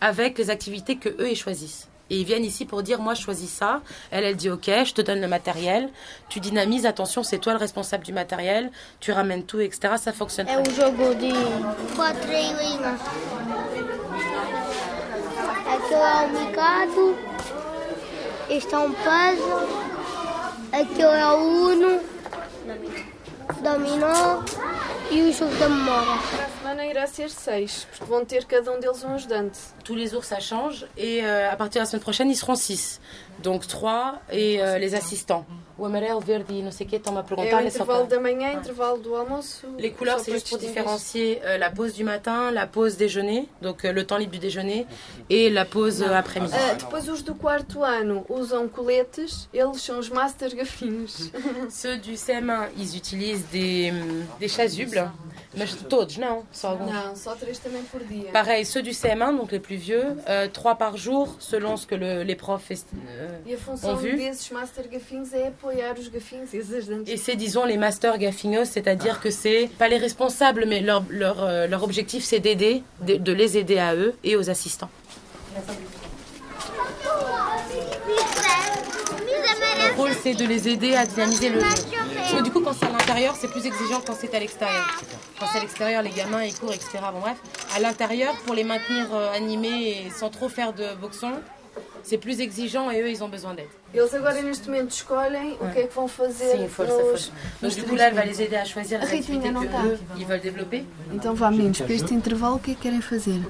avec 0.00 0.38
les 0.38 0.50
activités 0.50 0.96
que 0.96 1.08
eux 1.08 1.30
ils 1.30 1.36
choisissent. 1.36 1.88
Et 2.10 2.18
ils 2.18 2.24
viennent 2.26 2.44
ici 2.44 2.66
pour 2.66 2.82
dire, 2.82 3.00
moi 3.00 3.14
je 3.14 3.22
choisis 3.22 3.50
ça. 3.50 3.80
Elle, 4.10 4.24
elle 4.24 4.36
dit, 4.36 4.50
ok, 4.50 4.66
je 4.84 4.92
te 4.92 5.00
donne 5.00 5.20
le 5.20 5.28
matériel. 5.28 5.88
Tu 6.28 6.40
dynamises, 6.40 6.84
attention, 6.84 7.22
c'est 7.22 7.38
toi 7.38 7.52
le 7.52 7.58
responsable 7.58 8.04
du 8.04 8.12
matériel. 8.12 8.70
Tu 9.00 9.12
ramènes 9.12 9.44
tout, 9.44 9.60
etc. 9.60 9.94
Ça 9.96 10.12
fonctionne. 10.12 10.46
Très 10.46 10.62
bien. 10.62 10.72
Aqui 15.72 15.94
é 15.94 16.04
o. 16.04 16.56
Aqui 20.72 21.02
é 21.02 21.26
o 21.26 21.36
uno. 21.70 22.00
Dominó. 23.62 24.44
E 25.10 25.22
o 25.22 25.32
jogo 25.32 25.54
da 25.56 25.68
memória. 25.68 26.18
Para 26.30 26.44
a 26.44 26.48
semana 26.72 26.86
irá 26.86 27.06
ser 27.06 27.28
seis, 27.30 27.86
porque 27.90 28.04
vão 28.04 28.24
ter 28.24 28.44
cada 28.44 28.72
um 28.72 28.80
deles 28.80 29.04
um 29.04 29.14
ajudante. 29.14 29.58
Tous 29.84 29.94
les 29.94 30.08
jours, 30.10 30.24
ça 30.24 30.40
change. 30.40 30.86
Et 30.96 31.22
euh, 31.24 31.50
à 31.50 31.56
partir 31.56 31.80
de 31.80 31.84
la 31.84 31.86
semaine 31.86 32.02
prochaine, 32.02 32.30
ils 32.30 32.36
seront 32.36 32.54
six. 32.54 33.00
Donc 33.42 33.66
trois 33.66 34.20
et 34.30 34.62
euh, 34.62 34.78
les 34.78 34.94
assistants. 34.94 35.44
O 35.78 35.84
amarelo, 35.86 36.20
verde 36.20 36.52
e 36.52 36.62
não 36.62 36.70
sei 36.70 36.86
o 36.86 36.90
que, 36.90 36.96
estão-me 36.96 37.18
a 37.18 37.22
É 37.22 37.24
perguntar. 37.24 37.60
o 37.60 37.64
mas 37.64 37.72
só 37.72 37.82
intervalo 37.82 38.06
da 38.06 38.20
manhã, 38.20 38.52
intervalo 38.52 38.98
do 38.98 39.16
almoço. 39.16 39.66
Les 39.78 39.90
couleurs, 39.90 40.18
só 40.18 40.24
c'est 40.24 40.30
para 40.30 40.38
juste 40.38 40.48
pour 40.50 40.58
distinguir. 40.58 40.82
différencier 40.82 41.40
euh, 41.44 41.58
la 41.58 41.70
pause 41.70 41.94
du 41.94 42.04
matin, 42.04 42.50
la 42.52 42.66
pause 42.66 42.96
déjeuner, 42.96 43.48
donc 43.60 43.84
euh, 43.84 43.90
le 43.92 44.06
temps 44.06 44.18
libre 44.18 44.32
du 44.32 44.38
déjeuner, 44.38 44.86
et 45.30 45.50
la 45.50 45.64
pause 45.64 46.02
euh, 46.02 46.14
après-midi. 46.14 46.52
Ah, 46.54 46.74
depois 46.74 47.08
os 47.08 47.22
do 47.22 47.34
quarto 47.34 47.82
ano 47.82 48.24
usam 48.28 48.68
coletes, 48.68 49.48
eles 49.52 49.80
são 49.82 49.98
os 49.98 50.08
master 50.10 50.54
gafinhos. 50.54 51.30
Ceux 51.70 51.96
du 51.96 52.12
CM1, 52.14 52.68
ils 52.76 52.94
utilisent 52.94 53.46
des, 53.50 53.90
hum, 53.92 54.24
des 54.38 54.48
chasubles. 54.48 55.10
Mais 55.56 55.66
je- 55.66 55.76
todos, 55.84 56.16
não, 56.18 56.44
só 56.62 56.68
alguns. 56.70 56.92
Não, 56.92 57.14
só 57.16 57.34
três 57.34 57.58
também 57.58 57.82
por 57.84 58.02
dia. 58.04 58.30
Pareil, 58.32 58.64
ceux 58.64 58.82
du 58.82 58.90
CM1, 58.90 59.36
donc 59.36 59.52
les 59.52 59.60
plus 59.60 59.76
vieux, 59.76 60.16
euh, 60.28 60.48
trois 60.48 60.74
par 60.76 60.96
jour, 60.96 61.36
selon 61.38 61.76
ce 61.76 61.86
que 61.86 61.94
le- 61.94 62.22
les 62.22 62.34
profs 62.36 62.70
euh, 62.72 63.28
E 63.46 63.54
a 63.54 63.88
ont 63.90 63.96
vu. 63.96 64.16
desses 64.16 64.50
master 64.50 64.88
gafinhos 64.88 65.32
é 65.34 65.48
apoiar 65.48 65.94
os 65.98 66.08
gafinhos 66.08 66.48
e. 66.54 66.62
Et 67.06 67.16
c'est, 67.16 67.36
disons, 67.36 67.64
les 67.64 67.76
masters 67.76 68.16
gaffinos, 68.18 68.68
c'est-à-dire 68.68 69.20
que 69.20 69.30
c'est 69.30 69.68
pas 69.78 69.88
les 69.88 69.98
responsables, 69.98 70.64
mais 70.66 70.80
leur, 70.80 71.04
leur, 71.10 71.42
euh, 71.42 71.66
leur 71.66 71.82
objectif, 71.82 72.24
c'est 72.24 72.40
d'aider, 72.40 72.82
de, 73.00 73.16
de 73.16 73.32
les 73.32 73.58
aider 73.58 73.78
à 73.78 73.94
eux 73.94 74.14
et 74.24 74.36
aux 74.36 74.48
assistants. 74.48 74.90
Le 79.84 79.96
rôle, 79.96 80.12
c'est 80.22 80.34
de 80.34 80.44
les 80.46 80.68
aider 80.68 80.94
à 80.94 81.04
dynamiser 81.06 81.48
le 81.50 81.60
jeu. 81.60 81.66
Du 82.40 82.50
coup, 82.50 82.60
quand 82.60 82.72
c'est 82.72 82.86
à 82.86 82.90
l'intérieur, 82.90 83.34
c'est 83.36 83.48
plus 83.48 83.66
exigeant 83.66 84.00
quand 84.04 84.14
c'est 84.18 84.34
à 84.34 84.40
l'extérieur. 84.40 84.86
Quand 85.38 85.46
c'est 85.52 85.58
à 85.58 85.60
l'extérieur, 85.60 86.02
les 86.02 86.10
gamins, 86.10 86.42
ils 86.42 86.54
courent, 86.54 86.72
etc. 86.72 86.98
Bon, 87.12 87.20
bref. 87.20 87.36
À 87.76 87.78
l'intérieur, 87.78 88.34
pour 88.46 88.54
les 88.54 88.64
maintenir 88.64 89.14
euh, 89.14 89.32
animés 89.32 90.06
et 90.06 90.10
sans 90.10 90.30
trop 90.30 90.48
faire 90.48 90.72
de 90.72 90.94
boxon, 91.00 91.32
c'est 92.02 92.18
plus 92.18 92.40
exigeant 92.40 92.90
et 92.90 93.02
eux, 93.02 93.10
ils 93.10 93.22
ont 93.22 93.28
besoin 93.28 93.54
d'aide. 93.54 93.68
Eles 93.92 94.14
agora 94.14 94.40
neste 94.40 94.68
momento 94.70 94.92
escolhem 94.92 95.56
o 95.60 95.68
que 95.70 95.80
é 95.80 95.86
que 95.86 95.94
vão 95.94 96.08
fazer 96.08 96.56
Sim, 96.56 96.68
força, 96.68 96.92
nos, 96.94 97.02
força. 97.02 97.30
Donc 97.30 97.62
nos 97.62 97.76
du 97.76 97.82
coup 97.82 97.94
três 97.94 97.98
là, 97.98 98.06
elle 98.06 98.14
va 98.14 98.24
les 98.24 98.40
aider 98.40 98.56
à 98.56 98.64
choisir 98.64 98.98
les 98.98 99.06
A 99.06 99.10
Ritinha 99.10 99.50
activités 99.50 99.52
não 99.52 99.60
que 99.60 99.86
eux, 99.86 99.98
ils 100.16 100.26
veulent 100.26 100.40
développer. 100.40 100.86
Então 101.12 101.34
vá 101.34 101.50
meninos, 101.50 101.80
para 101.80 101.92
este 101.92 102.14
intervalo 102.14 102.56
o 102.56 102.58
que 102.58 102.70
é 102.70 102.74
que 102.74 102.80
querem 102.80 103.02
fazer? 103.02 103.40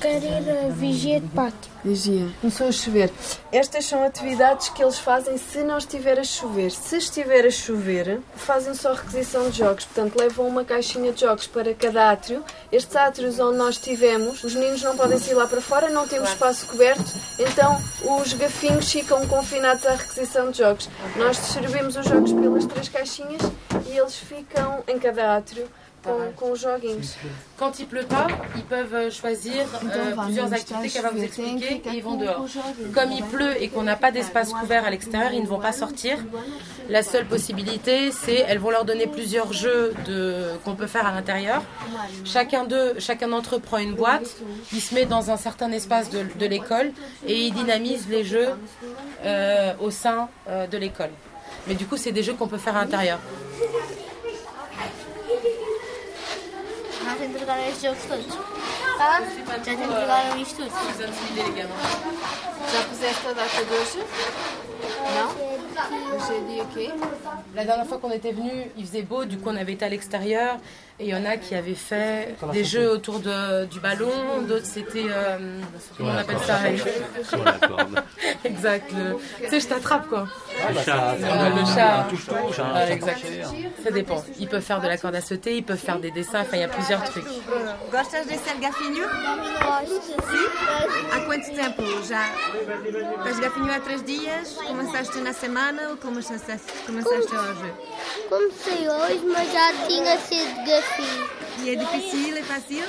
Quero 0.00 0.24
ir 0.24 0.66
a 0.66 0.68
vigia 0.70 1.20
de 1.20 1.28
pátio. 1.28 1.70
Vigia. 1.84 2.28
Começou 2.40 2.68
a 2.68 2.72
chover. 2.72 3.10
Estas 3.52 3.84
são 3.84 4.02
atividades 4.02 4.68
que 4.70 4.82
eles 4.82 4.98
fazem 4.98 5.36
se 5.36 5.58
não 5.58 5.78
estiver 5.78 6.18
a 6.18 6.24
chover. 6.24 6.70
Se 6.70 6.96
estiver 6.96 7.46
a 7.46 7.50
chover, 7.50 8.20
fazem 8.36 8.74
só 8.74 8.94
requisição 8.94 9.48
de 9.50 9.58
jogos. 9.58 9.84
Portanto, 9.84 10.18
levam 10.18 10.48
uma 10.48 10.64
caixinha 10.64 11.12
de 11.12 11.20
jogos 11.20 11.46
para 11.46 11.74
cada 11.74 12.10
átrio. 12.10 12.42
Estes 12.72 12.96
átrios 12.96 13.38
onde 13.38 13.58
nós 13.58 13.76
estivemos, 13.76 14.42
os 14.42 14.54
meninos 14.54 14.82
não 14.82 14.96
podem 14.96 15.18
sair 15.18 15.34
lá 15.34 15.46
para 15.46 15.60
fora, 15.60 15.88
não 15.88 16.08
temos 16.08 16.30
espaço 16.30 16.66
coberto, 16.66 17.04
então 17.38 17.80
os 18.20 18.32
gafinhos 18.32 18.90
ficam 18.90 19.26
confinados 19.26 19.57
à 19.64 19.92
requisição 19.92 20.50
de 20.50 20.58
jogos. 20.58 20.88
Nós 21.16 21.36
distribuímos 21.36 21.96
os 21.96 22.06
jogos 22.06 22.32
pelas 22.32 22.66
três 22.66 22.88
caixinhas 22.88 23.42
e 23.86 23.98
eles 23.98 24.16
ficam 24.16 24.82
em 24.86 24.98
cada 24.98 25.36
átrio 25.36 25.68
Quand 27.56 27.78
il 27.80 27.86
pleut 27.86 28.04
pas, 28.04 28.26
ils 28.56 28.62
peuvent 28.62 28.94
euh, 28.94 29.10
choisir 29.10 29.66
euh, 29.84 30.14
plusieurs 30.24 30.52
activités 30.52 30.88
qu'elle 30.88 31.02
va 31.02 31.10
vous 31.10 31.22
expliquer 31.22 31.82
et 31.84 31.96
ils 31.96 32.02
vont 32.02 32.16
dehors. 32.16 32.46
Comme 32.94 33.12
il 33.12 33.24
pleut 33.24 33.60
et 33.60 33.68
qu'on 33.68 33.82
n'a 33.82 33.96
pas 33.96 34.10
d'espace 34.10 34.52
couvert 34.52 34.84
à 34.84 34.90
l'extérieur, 34.90 35.32
ils 35.32 35.42
ne 35.42 35.46
vont 35.46 35.58
pas 35.58 35.72
sortir. 35.72 36.18
La 36.88 37.02
seule 37.02 37.26
possibilité, 37.26 38.12
c'est 38.12 38.44
elles 38.48 38.58
vont 38.58 38.70
leur 38.70 38.84
donner 38.84 39.06
plusieurs 39.06 39.52
jeux 39.52 39.92
de 40.06 40.44
qu'on 40.64 40.74
peut 40.74 40.86
faire 40.86 41.06
à 41.06 41.12
l'intérieur. 41.12 41.62
Chacun 42.24 42.64
d'eux, 42.64 42.94
chacun 42.98 43.28
d'entre 43.28 43.56
eux 43.56 43.60
prend 43.60 43.78
une 43.78 43.94
boîte, 43.94 44.36
il 44.72 44.80
se 44.80 44.94
met 44.94 45.04
dans 45.04 45.30
un 45.30 45.36
certain 45.36 45.70
espace 45.72 46.10
de, 46.10 46.24
de 46.38 46.46
l'école 46.46 46.92
et 47.26 47.46
il 47.46 47.52
dynamise 47.52 48.08
les 48.08 48.24
jeux 48.24 48.48
euh, 49.24 49.72
au 49.80 49.90
sein 49.90 50.28
euh, 50.48 50.66
de 50.66 50.78
l'école. 50.78 51.10
Mais 51.66 51.74
du 51.74 51.86
coup, 51.86 51.96
c'est 51.96 52.12
des 52.12 52.22
jeux 52.22 52.34
qu'on 52.34 52.48
peut 52.48 52.58
faire 52.58 52.76
à 52.76 52.80
l'intérieur. 52.82 53.18
Nós 57.18 57.30
entregaram 57.30 57.64
estes 57.64 57.82
jogos 57.82 58.04
todos. 58.04 58.26
Ah? 59.00 59.20
Já 59.20 59.58
te 59.58 59.70
entregaram 59.70 60.38
isto 60.40 60.56
tudo. 60.56 60.70
Já 62.72 62.82
puseste 62.84 63.26
a 63.26 63.32
data 63.32 63.64
de 63.64 63.72
hoje? 63.74 64.04
Não? 65.14 65.57
É 65.78 66.40
dia 66.48 66.64
quê? 66.74 66.90
La 67.54 67.64
dernière 67.64 67.86
fois 67.86 67.98
qu'on 67.98 68.10
était 68.10 68.32
venu, 68.32 68.50
il 68.76 68.84
faisait 68.86 69.02
beau, 69.02 69.24
du 69.24 69.38
coup 69.38 69.48
on 69.50 69.56
avait 69.56 69.72
été 69.74 69.84
à 69.84 69.88
l'extérieur 69.88 70.56
et 71.00 71.04
il 71.04 71.10
y 71.10 71.14
en 71.14 71.24
a 71.24 71.36
qui 71.36 71.54
avaient 71.54 71.74
fait 71.74 72.34
des 72.52 72.64
jeux 72.64 72.90
autour 72.90 73.20
de, 73.20 73.64
du 73.66 73.78
ballon, 73.78 74.10
d'autres 74.48 74.64
c'était. 74.66 75.06
euh, 75.08 75.60
comment 75.96 76.10
on 76.12 76.16
appelle 76.18 76.38
ça 76.40 76.58
Sur 77.22 77.44
la 77.44 77.52
corde. 77.52 78.02
Exact, 78.44 78.90
le- 78.92 79.16
tu 79.44 79.48
sais, 79.50 79.60
je 79.60 79.68
t'attrape 79.68 80.08
quoi. 80.08 80.26
Le 80.68 80.80
chat. 80.80 81.14
Euh, 81.22 81.50
le 81.60 81.64
chat. 81.66 82.00
hein, 82.00 82.74
Ouais, 82.74 82.86
ça 82.86 82.92
exact. 82.92 83.20
Ça 83.84 83.90
dépend. 83.92 84.24
Ils 84.40 84.48
peuvent 84.48 84.62
faire 84.62 84.80
de 84.80 84.88
la 84.88 84.96
corde 84.96 85.14
à 85.14 85.20
sauter, 85.20 85.56
ils 85.58 85.64
peuvent 85.64 85.76
faire 85.78 86.00
des 86.00 86.10
dessins, 86.10 86.40
enfin 86.40 86.56
il 86.56 86.60
y 86.60 86.64
a 86.64 86.68
plusieurs 86.68 87.04
trucs. 87.04 87.24
Gostas 87.92 88.24
de 88.24 88.30
ser 88.30 88.58
gafinho? 88.60 89.06
Há 91.12 91.20
quanto 91.26 91.50
tempo 91.54 91.82
já? 92.08 92.24
Há 93.76 93.80
três 93.80 94.02
dias? 94.02 94.56
Começaste 94.66 95.18
na 95.20 95.32
semana 95.32 95.67
ou 95.76 95.96
começaste, 95.98 96.62
começaste 96.86 97.34
hoje? 97.34 97.72
Comecei 98.30 98.88
hoje, 98.88 99.26
mas 99.26 99.52
já 99.52 99.72
tinha 99.86 100.16
sido 100.18 100.64
gafinho. 100.64 101.28
E 101.62 101.70
é 101.70 101.74
difícil, 101.76 102.36
é 102.38 102.42
fácil? 102.42 102.84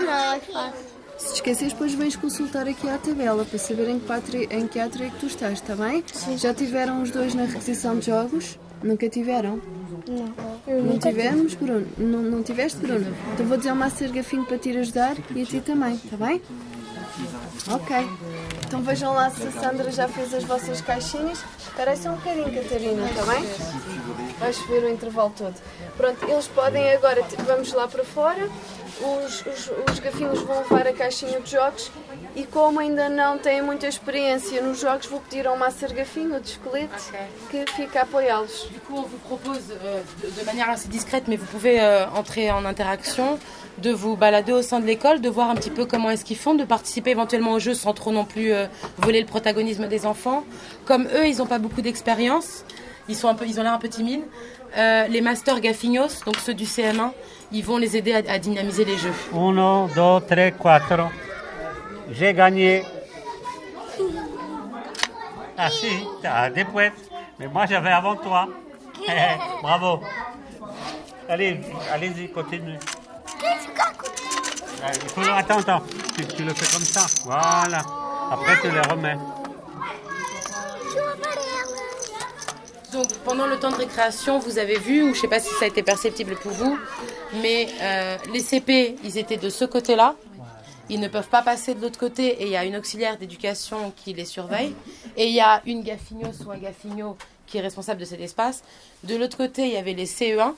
Não, 0.00 0.32
é 0.32 0.40
fácil. 0.40 0.86
Se 1.18 1.28
te 1.28 1.34
esqueces, 1.34 1.72
depois 1.74 1.92
vens 1.92 2.16
consultar 2.16 2.66
aqui 2.66 2.88
à 2.88 2.96
tabela 2.96 3.44
para 3.44 3.58
saber 3.58 3.90
em 3.90 3.98
que, 3.98 4.06
pátria, 4.06 4.48
em 4.50 4.66
que 4.66 4.80
átrio 4.80 5.06
é 5.06 5.10
que 5.10 5.18
tu 5.18 5.26
estás, 5.26 5.60
está 5.60 5.76
bem? 5.76 6.02
Sim. 6.12 6.38
Já 6.38 6.54
tiveram 6.54 7.02
os 7.02 7.10
dois 7.10 7.34
na 7.34 7.44
requisição 7.44 7.98
de 7.98 8.06
jogos? 8.06 8.58
Nunca 8.82 9.08
tiveram? 9.10 9.60
Não. 10.08 10.82
Não 10.82 10.98
tivemos, 10.98 11.54
Bruno? 11.54 11.86
Não, 11.98 12.22
não 12.22 12.42
tiveste, 12.42 12.78
Bruno? 12.78 13.14
Então 13.34 13.46
vou 13.46 13.58
dizer 13.58 13.70
ao 13.70 13.76
Master 13.76 14.10
Gafinho 14.12 14.44
para 14.46 14.58
te 14.58 14.70
ir 14.70 14.78
ajudar 14.78 15.16
e 15.34 15.42
a 15.42 15.44
ti 15.44 15.60
também, 15.60 15.94
está 15.94 16.16
bem? 16.16 16.40
Ok. 17.70 17.96
Então 18.66 18.82
vejam 18.82 19.14
lá 19.14 19.30
se 19.30 19.46
a 19.46 19.52
Sandra 19.52 19.92
já 19.92 20.08
fez 20.08 20.34
as 20.34 20.42
vossas 20.42 20.80
caixinhas. 20.80 21.38
Espera 21.56 21.96
só 21.96 22.10
um 22.10 22.16
bocadinho, 22.16 22.52
Catarina, 22.52 23.08
está 23.08 23.24
bem? 23.24 23.44
Vais 24.40 24.58
ver 24.66 24.82
o 24.82 24.88
intervalo 24.90 25.32
todo. 25.36 25.54
Pronto, 25.96 26.24
eles 26.28 26.48
podem 26.48 26.92
agora, 26.92 27.22
vamos 27.46 27.72
lá 27.72 27.86
para 27.86 28.04
fora. 28.04 28.50
Os, 28.98 29.44
os, 29.46 29.70
os 29.90 29.98
gafinhos 29.98 30.40
vão 30.40 30.58
levar 30.60 30.86
a 30.86 30.92
caixinha 30.92 31.38
de 31.40 31.50
jogos 31.50 31.90
e 32.34 32.44
como 32.44 32.80
ainda 32.80 33.08
não 33.08 33.38
têm 33.38 33.60
muita 33.62 33.86
experiência 33.86 34.62
nos 34.62 34.80
jogos, 34.80 35.06
vou 35.06 35.20
pedir 35.20 35.46
ao 35.46 35.56
Master 35.56 35.94
Gafinho, 35.94 36.40
de 36.40 36.50
esqueleto, 36.50 36.94
que 37.50 37.64
fique 37.72 37.96
a 37.98 38.02
apoiá-los. 38.02 38.68
Du 38.70 38.80
coup, 38.80 38.96
on 38.98 39.02
vous 39.02 39.18
propose 39.18 39.70
euh, 39.70 40.02
de, 40.22 40.40
de 40.40 40.44
manière 40.44 40.70
assez 40.70 40.88
discrète, 40.88 41.24
mais 41.28 41.36
vous 41.36 41.46
pouvez 41.46 41.80
euh, 41.80 42.06
entrer 42.10 42.50
en 42.50 42.64
interaction, 42.64 43.38
de 43.78 43.90
vous 43.90 44.16
balader 44.16 44.52
au 44.52 44.62
sein 44.62 44.80
de 44.80 44.86
l'école, 44.86 45.20
de 45.20 45.28
voir 45.28 45.50
un 45.50 45.54
petit 45.54 45.70
peu 45.70 45.84
comment 45.84 46.10
est-ce 46.10 46.24
qu'ils 46.24 46.36
font, 46.36 46.54
de 46.54 46.64
participer 46.64 47.10
éventuellement 47.10 47.52
au 47.52 47.58
jeu 47.58 47.74
sans 47.74 47.92
trop 47.92 48.12
non 48.12 48.24
plus 48.24 48.52
euh, 48.52 48.66
voler 48.98 49.20
le 49.20 49.26
protagonisme 49.26 49.86
des 49.88 50.06
enfants. 50.06 50.44
Comme 50.84 51.06
eux, 51.14 51.26
ils 51.26 51.38
n'ont 51.38 51.46
pas 51.46 51.58
beaucoup 51.58 51.82
d'expérience, 51.82 52.64
ils, 53.08 53.16
sont 53.16 53.28
un 53.28 53.34
peu, 53.34 53.46
ils 53.46 53.60
ont 53.60 53.62
l'air 53.62 53.72
un 53.72 53.78
peu 53.78 53.88
timides. 53.88 54.24
Euh, 54.76 55.06
les 55.08 55.22
masters 55.22 55.60
Gaffinos, 55.60 56.22
donc 56.24 56.36
ceux 56.36 56.52
du 56.52 56.64
CM1, 56.64 57.12
ils 57.50 57.64
vont 57.64 57.78
les 57.78 57.96
aider 57.96 58.12
à, 58.12 58.38
dynamiser 58.38 58.84
les 58.84 58.98
jeux. 58.98 59.12
Uno, 59.32 59.88
dos, 59.94 60.20
tres, 60.20 60.52
cuatro. 60.58 61.04
J'ai 62.10 62.34
gagné. 62.34 62.84
Ah 65.56 65.70
si, 65.70 65.88
t'as 66.22 66.50
des 66.50 66.64
poètes. 66.64 66.92
Mais 67.38 67.48
moi 67.48 67.64
j'avais 67.66 67.90
avant 67.90 68.16
toi. 68.16 68.48
Bravo. 69.62 70.00
Allez, 71.28 71.60
allez-y, 71.92 72.28
continue. 72.30 72.78
Ah, 74.84 74.90
il 74.94 75.08
faut- 75.08 75.20
attends, 75.22 75.58
attends. 75.58 75.82
Tu, 76.16 76.26
tu 76.26 76.44
le 76.44 76.52
fais 76.52 76.70
comme 76.76 76.84
ça. 76.84 77.06
Voilà. 77.24 77.82
Après 78.30 78.60
tu 78.60 78.70
les 78.70 78.80
remets. 78.80 79.16
Donc 82.92 83.12
pendant 83.24 83.46
le 83.46 83.58
temps 83.58 83.70
de 83.70 83.76
récréation, 83.76 84.38
vous 84.38 84.58
avez 84.58 84.78
vu, 84.78 85.02
ou 85.02 85.14
je 85.14 85.20
sais 85.20 85.28
pas 85.28 85.40
si 85.40 85.52
ça 85.54 85.64
a 85.64 85.68
été 85.68 85.82
perceptible 85.82 86.36
pour 86.36 86.52
vous, 86.52 86.78
mais 87.42 87.68
euh, 87.80 88.16
les 88.32 88.40
CP, 88.40 88.96
ils 89.02 89.18
étaient 89.18 89.36
de 89.36 89.48
ce 89.50 89.64
côté-là. 89.64 90.14
Ils 90.88 91.00
ne 91.00 91.08
peuvent 91.08 91.28
pas 91.28 91.42
passer 91.42 91.74
de 91.74 91.82
l'autre 91.82 91.98
côté 91.98 92.28
et 92.40 92.44
il 92.44 92.50
y 92.50 92.56
a 92.56 92.64
une 92.64 92.76
auxiliaire 92.76 93.18
d'éducation 93.18 93.92
qui 93.96 94.12
les 94.14 94.24
surveille. 94.24 94.72
Et 95.16 95.26
il 95.26 95.34
y 95.34 95.40
a 95.40 95.60
une 95.66 95.82
gaffinos 95.82 96.44
ou 96.46 96.52
un 96.52 96.58
gaffigno 96.58 97.16
qui 97.48 97.58
est 97.58 97.60
responsable 97.60 98.00
de 98.00 98.04
cet 98.04 98.20
espace. 98.20 98.62
De 99.02 99.16
l'autre 99.16 99.36
côté, 99.36 99.62
il 99.66 99.72
y 99.72 99.76
avait 99.76 99.94
les 99.94 100.06
CE1 100.06 100.52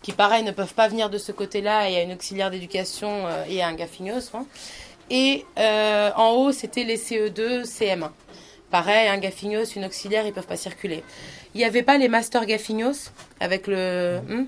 qui, 0.00 0.12
pareil, 0.12 0.42
ne 0.42 0.52
peuvent 0.52 0.72
pas 0.72 0.88
venir 0.88 1.10
de 1.10 1.18
ce 1.18 1.32
côté-là. 1.32 1.86
Et 1.86 1.92
il 1.92 1.94
y 1.94 1.98
a 1.98 2.02
une 2.02 2.14
auxiliaire 2.14 2.50
d'éducation 2.50 3.26
euh, 3.26 3.44
et 3.46 3.62
un 3.62 3.74
gaffinos. 3.74 4.30
hein. 4.34 4.46
Et 5.10 5.44
euh, 5.58 6.10
en 6.16 6.30
haut, 6.30 6.52
c'était 6.52 6.84
les 6.84 6.96
E 6.96 7.28
CE2, 7.28 7.64
CM1. 7.66 8.08
Pareil, 8.70 9.08
un 9.08 9.18
gaffinos, 9.18 9.76
une 9.76 9.84
auxiliaire, 9.84 10.26
ils 10.26 10.32
peuvent 10.32 10.46
pas 10.46 10.56
circuler. 10.56 11.04
Il 11.54 11.58
n'y 11.58 11.64
avait 11.64 11.82
pas 11.82 11.98
les 11.98 12.08
master 12.08 12.46
gaffinos 12.46 13.12
avec 13.40 13.66
le... 13.66 14.20
hmm, 14.26 14.46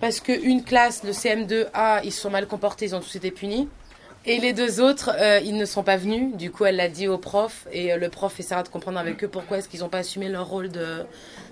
parce 0.00 0.20
qu'une 0.20 0.62
classe, 0.62 1.02
le 1.02 1.10
CM2A, 1.10 2.00
ils 2.04 2.12
se 2.12 2.20
sont 2.20 2.30
mal 2.30 2.46
comportés, 2.46 2.86
ils 2.86 2.94
ont 2.94 3.00
tous 3.00 3.16
été 3.16 3.30
punis. 3.30 3.68
Et 4.26 4.38
les 4.38 4.54
deux 4.54 4.80
autres, 4.80 5.10
euh, 5.18 5.38
ils 5.44 5.54
ne 5.54 5.66
sont 5.66 5.82
pas 5.82 5.98
venus. 5.98 6.34
Du 6.34 6.50
coup, 6.50 6.64
elle 6.64 6.76
l'a 6.76 6.88
dit 6.88 7.08
au 7.08 7.18
prof. 7.18 7.66
Et 7.72 7.92
euh, 7.92 7.98
le 7.98 8.08
prof 8.08 8.38
essaiera 8.40 8.62
de 8.62 8.68
comprendre 8.68 8.98
avec 8.98 9.22
eux 9.22 9.28
pourquoi 9.28 9.58
est-ce 9.58 9.68
qu'ils 9.68 9.80
n'ont 9.80 9.90
pas 9.90 9.98
assumé 9.98 10.30
leur 10.30 10.48
rôle 10.48 10.70
de, 10.70 11.04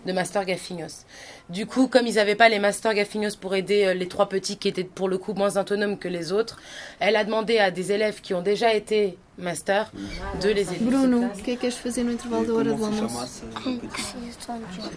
de 0.06 0.12
master 0.12 0.46
gaffinos. 0.46 1.04
Du 1.50 1.66
coup, 1.66 1.86
comme 1.86 2.06
ils 2.06 2.14
n'avaient 2.14 2.34
pas 2.34 2.48
les 2.48 2.58
master 2.58 2.94
gaffinos 2.94 3.36
pour 3.36 3.54
aider 3.54 3.84
euh, 3.84 3.94
les 3.94 4.08
trois 4.08 4.28
petits 4.28 4.56
qui 4.56 4.68
étaient 4.68 4.84
pour 4.84 5.10
le 5.10 5.18
coup 5.18 5.34
moins 5.34 5.58
autonomes 5.58 5.98
que 5.98 6.08
les 6.08 6.32
autres, 6.32 6.62
elle 6.98 7.16
a 7.16 7.24
demandé 7.24 7.58
à 7.58 7.70
des 7.70 7.92
élèves 7.92 8.22
qui 8.22 8.32
ont 8.32 8.42
déjà 8.42 8.72
été 8.72 9.18
master 9.42 9.86
de 10.40 10.54
les 10.54 10.68
aider. 10.68 10.86
Bruno, 10.86 11.26
o 11.26 11.30
que 11.30 11.50
é 11.50 11.54
que 11.54 11.56
queres 11.62 11.76
fazer 11.76 12.04
no 12.04 12.12
intervalo 12.12 12.46
da 12.46 12.54
hora 12.54 12.72
do 12.74 12.84
almoço? 12.84 13.44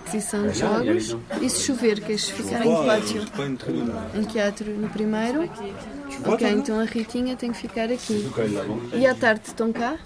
Aquisição 0.05 0.47
de 0.47 0.59
jogos. 0.59 1.17
E 1.41 1.49
se 1.49 1.61
chover, 1.63 1.99
queres 2.01 2.29
ficar 2.29 2.65
em 2.65 2.75
que 2.75 2.85
pátio? 2.85 3.25
Em 4.13 4.23
que 4.23 4.39
átrio? 4.39 4.77
No 4.77 4.89
primeiro? 4.89 5.49
Ok, 6.25 6.49
então 6.49 6.79
a 6.79 6.85
Ritinha 6.85 7.35
tem 7.35 7.51
que 7.51 7.57
ficar 7.57 7.91
aqui. 7.91 8.29
E 8.93 9.05
à 9.05 9.15
tarde 9.15 9.41
estão 9.47 9.73
cá? 9.73 9.97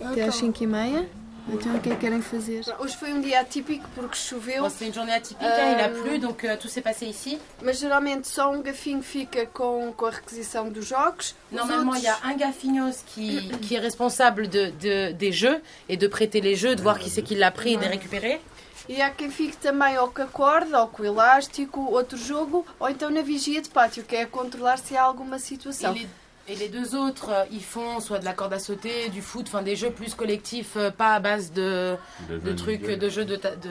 Até 0.00 0.24
às 0.24 0.34
5 0.36 0.62
e 0.62 0.66
meia? 0.66 1.08
Então 1.48 1.76
o 1.76 1.80
que 1.80 1.90
é 1.90 1.94
que 1.94 2.00
querem 2.00 2.20
fazer? 2.20 2.62
Hoje 2.80 2.96
foi 2.96 3.12
um 3.12 3.20
dia 3.20 3.40
atípico 3.40 3.88
porque 3.94 4.16
choveu. 4.16 4.64
Bon, 4.64 4.70
c'est 4.70 4.86
une 4.86 4.92
journée 4.92 5.14
atypique, 5.14 5.46
hein, 5.46 5.76
il 5.78 5.84
a 5.84 5.88
plu, 5.88 6.18
donc 6.18 6.42
euh, 6.44 6.56
tout 6.56 6.68
s'est 6.68 6.82
passé 6.82 7.06
ici. 7.06 7.38
Mas 7.62 7.78
geralmente 7.78 8.26
só 8.26 8.50
um 8.50 8.60
gafinho 8.60 9.00
fica 9.02 9.46
com, 9.46 9.92
com 9.96 10.06
a 10.06 10.10
requisição 10.10 10.68
dos 10.68 10.86
jogos. 10.88 11.36
Os 11.52 11.56
Normalement, 11.56 11.94
il 11.94 12.02
y 12.02 12.08
a 12.08 12.14
outros- 12.14 12.32
un 12.32 12.36
gaffinos 12.36 12.96
qui, 13.06 13.48
qui 13.62 13.76
est 13.76 13.80
responsable 13.80 14.48
de, 14.48 14.70
de- 14.70 15.12
des 15.12 15.30
jeux 15.32 15.62
et 15.88 15.96
de 15.96 16.08
prêter 16.08 16.40
les 16.40 16.56
jeux, 16.56 16.74
de 16.74 16.82
voir 16.82 16.98
qui 16.98 17.10
c'est 17.10 17.22
qui 17.22 17.36
l'a 17.36 17.52
pris 17.52 17.74
et 17.74 17.76
de 17.76 17.82
les 17.82 17.88
récupérer. 17.90 18.40
E 18.88 19.00
há 19.00 19.10
quem 19.10 19.30
fique 19.30 19.56
também 19.56 19.98
ou 19.98 20.08
com 20.08 20.22
a 20.22 20.26
corda, 20.26 20.80
ou 20.80 20.88
com 20.88 21.02
o 21.02 21.06
elástico, 21.06 21.80
outro 21.92 22.16
jogo, 22.16 22.64
ou 22.78 22.88
então 22.88 23.08
na 23.10 23.20
vigia 23.22 23.60
de 23.60 23.68
pátio, 23.68 24.04
que 24.04 24.14
é 24.16 24.26
controlar 24.26 24.78
se 24.78 24.96
há 24.96 25.02
alguma 25.02 25.38
situação. 25.40 25.92
les, 25.92 26.06
et 26.48 26.54
les 26.56 26.68
deux 26.68 26.94
autres, 26.94 27.30
euh, 27.30 27.44
ils 27.50 27.62
font 27.64 28.00
soit 28.00 28.18
de 28.18 28.24
la 28.24 28.32
corde 28.32 28.52
à 28.52 28.58
sauter, 28.58 29.08
du 29.10 29.22
foot, 29.22 29.46
enfin 29.48 29.62
des 29.62 29.76
jeux 29.76 29.90
plus 29.90 30.14
collectifs, 30.14 30.76
euh, 30.76 30.90
pas 30.90 31.14
à 31.14 31.20
base 31.20 31.52
de, 31.52 31.96
De 32.28 32.38
de 32.38 32.50
jeux 32.50 32.56
trucs, 32.56 32.82
de 32.86 33.08
jeux 33.08 33.24
de, 33.24 33.36
ta- 33.36 33.56
de, 33.56 33.68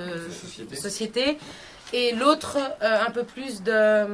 de 0.69 0.75
société. 0.75 1.37
Et 1.93 2.13
l'autre, 2.13 2.57
euh, 2.81 3.05
un 3.07 3.11
peu 3.11 3.23
plus 3.23 3.61
de 3.63 4.05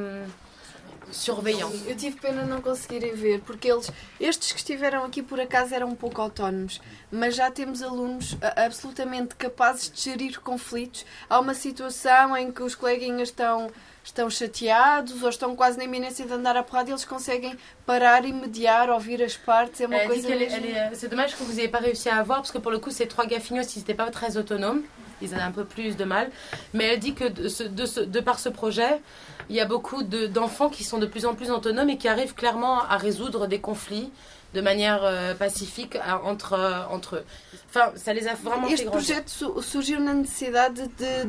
surveillance. 1.12 1.88
Eu 1.88 1.96
tive 1.96 2.16
pena 2.20 2.44
não 2.44 2.60
conseguirem 2.60 3.14
ver, 3.14 3.40
porque 3.40 3.70
eles, 3.70 3.90
estes 4.20 4.52
que 4.52 4.58
estiveram 4.58 5.04
aqui 5.04 5.22
por 5.22 5.38
acaso 5.40 5.74
eram 5.74 5.88
um 5.88 5.94
pouco 5.94 6.20
autónomos, 6.20 6.80
mas 7.10 7.34
já 7.36 7.50
temos 7.50 7.82
alunos 7.82 8.36
absolutamente 8.56 9.34
capazes 9.36 9.90
de 9.90 10.00
gerir 10.02 10.40
conflitos. 10.40 11.04
Há 11.28 11.38
uma 11.38 11.54
situação 11.54 12.36
em 12.36 12.50
que 12.50 12.62
os 12.62 12.74
coleguinhas 12.74 13.28
estão, 13.28 13.70
estão 14.04 14.28
chateados 14.30 15.22
ou 15.22 15.28
estão 15.28 15.54
quase 15.54 15.78
na 15.78 15.84
iminência 15.84 16.24
de 16.26 16.32
andar 16.32 16.56
a 16.56 16.62
porrada 16.62 16.90
e 16.90 16.92
eles 16.92 17.04
conseguem 17.04 17.56
parar 17.86 18.24
e 18.24 18.32
mediar, 18.32 18.90
ouvir 18.90 19.22
as 19.22 19.36
partes. 19.36 19.80
É 19.80 19.86
uma 19.86 19.96
Elle 19.96 20.14
dit 20.16 20.22
coisa 20.22 20.28
elle 20.34 20.42
est- 20.66 20.94
C'est 20.96 21.08
dommage 21.08 21.34
que 21.36 21.42
vous 21.44 21.52
n'ayez 21.54 21.68
pas 21.68 21.78
réussi 21.80 22.08
à 22.08 22.16
avoir, 22.18 22.38
parce 22.40 22.50
que 22.50 22.58
pour 22.58 22.72
le 22.72 22.78
coup, 22.78 22.90
ces 22.90 23.06
trois 23.06 23.26
gaffinos, 23.26 23.74
ils 23.76 23.78
n'étaient 23.80 23.94
pas 23.94 24.10
très 24.10 24.36
autonomes. 24.36 24.82
Ils 25.22 25.32
avaient 25.34 25.42
un 25.42 25.50
peu 25.52 25.64
plus 25.64 25.96
de 25.96 26.04
mal. 26.04 26.30
Mais 26.74 26.84
elle 26.84 26.98
dit 26.98 27.14
que 27.14 27.24
de, 27.28 27.48
ce- 27.48 27.62
de 27.62 27.86
ce- 27.86 28.00
de 28.00 28.20
par 28.20 28.38
ce 28.38 28.48
projet, 28.48 29.00
il 29.48 29.56
y 29.56 29.60
a 29.60 29.66
beaucoup 29.66 30.02
de- 30.02 30.26
d'enfants 30.26 30.68
qui 30.68 30.84
sont 30.84 30.98
de 30.98 31.06
plus 31.06 31.24
en 31.26 31.34
plus 31.34 31.50
autonomes 31.50 31.90
et 31.90 31.96
qui 31.98 32.08
arrivent 32.08 32.34
clairement 32.34 32.82
à 32.82 32.96
résoudre 32.96 33.46
des 33.46 33.60
conflits 33.60 34.10
de 34.54 34.60
manière 34.60 35.00
euh, 35.04 35.32
pacifique 35.34 35.96
à- 35.96 36.20
entre, 36.24 36.52
euh, 36.52 36.82
entre 36.90 37.16
eux. 37.16 37.24
Enfin, 37.70 37.90
ça 37.96 38.12
les 38.12 38.28
a 38.28 38.34
vraiment 38.34 38.66
fait 38.68 38.74
Este 38.74 38.84
grandir. 38.84 39.22
projeto 39.24 39.62
su- 39.62 39.62
surgiu 39.62 39.98
na 39.98 40.12
necessidade 40.12 40.90
de, 41.00 41.24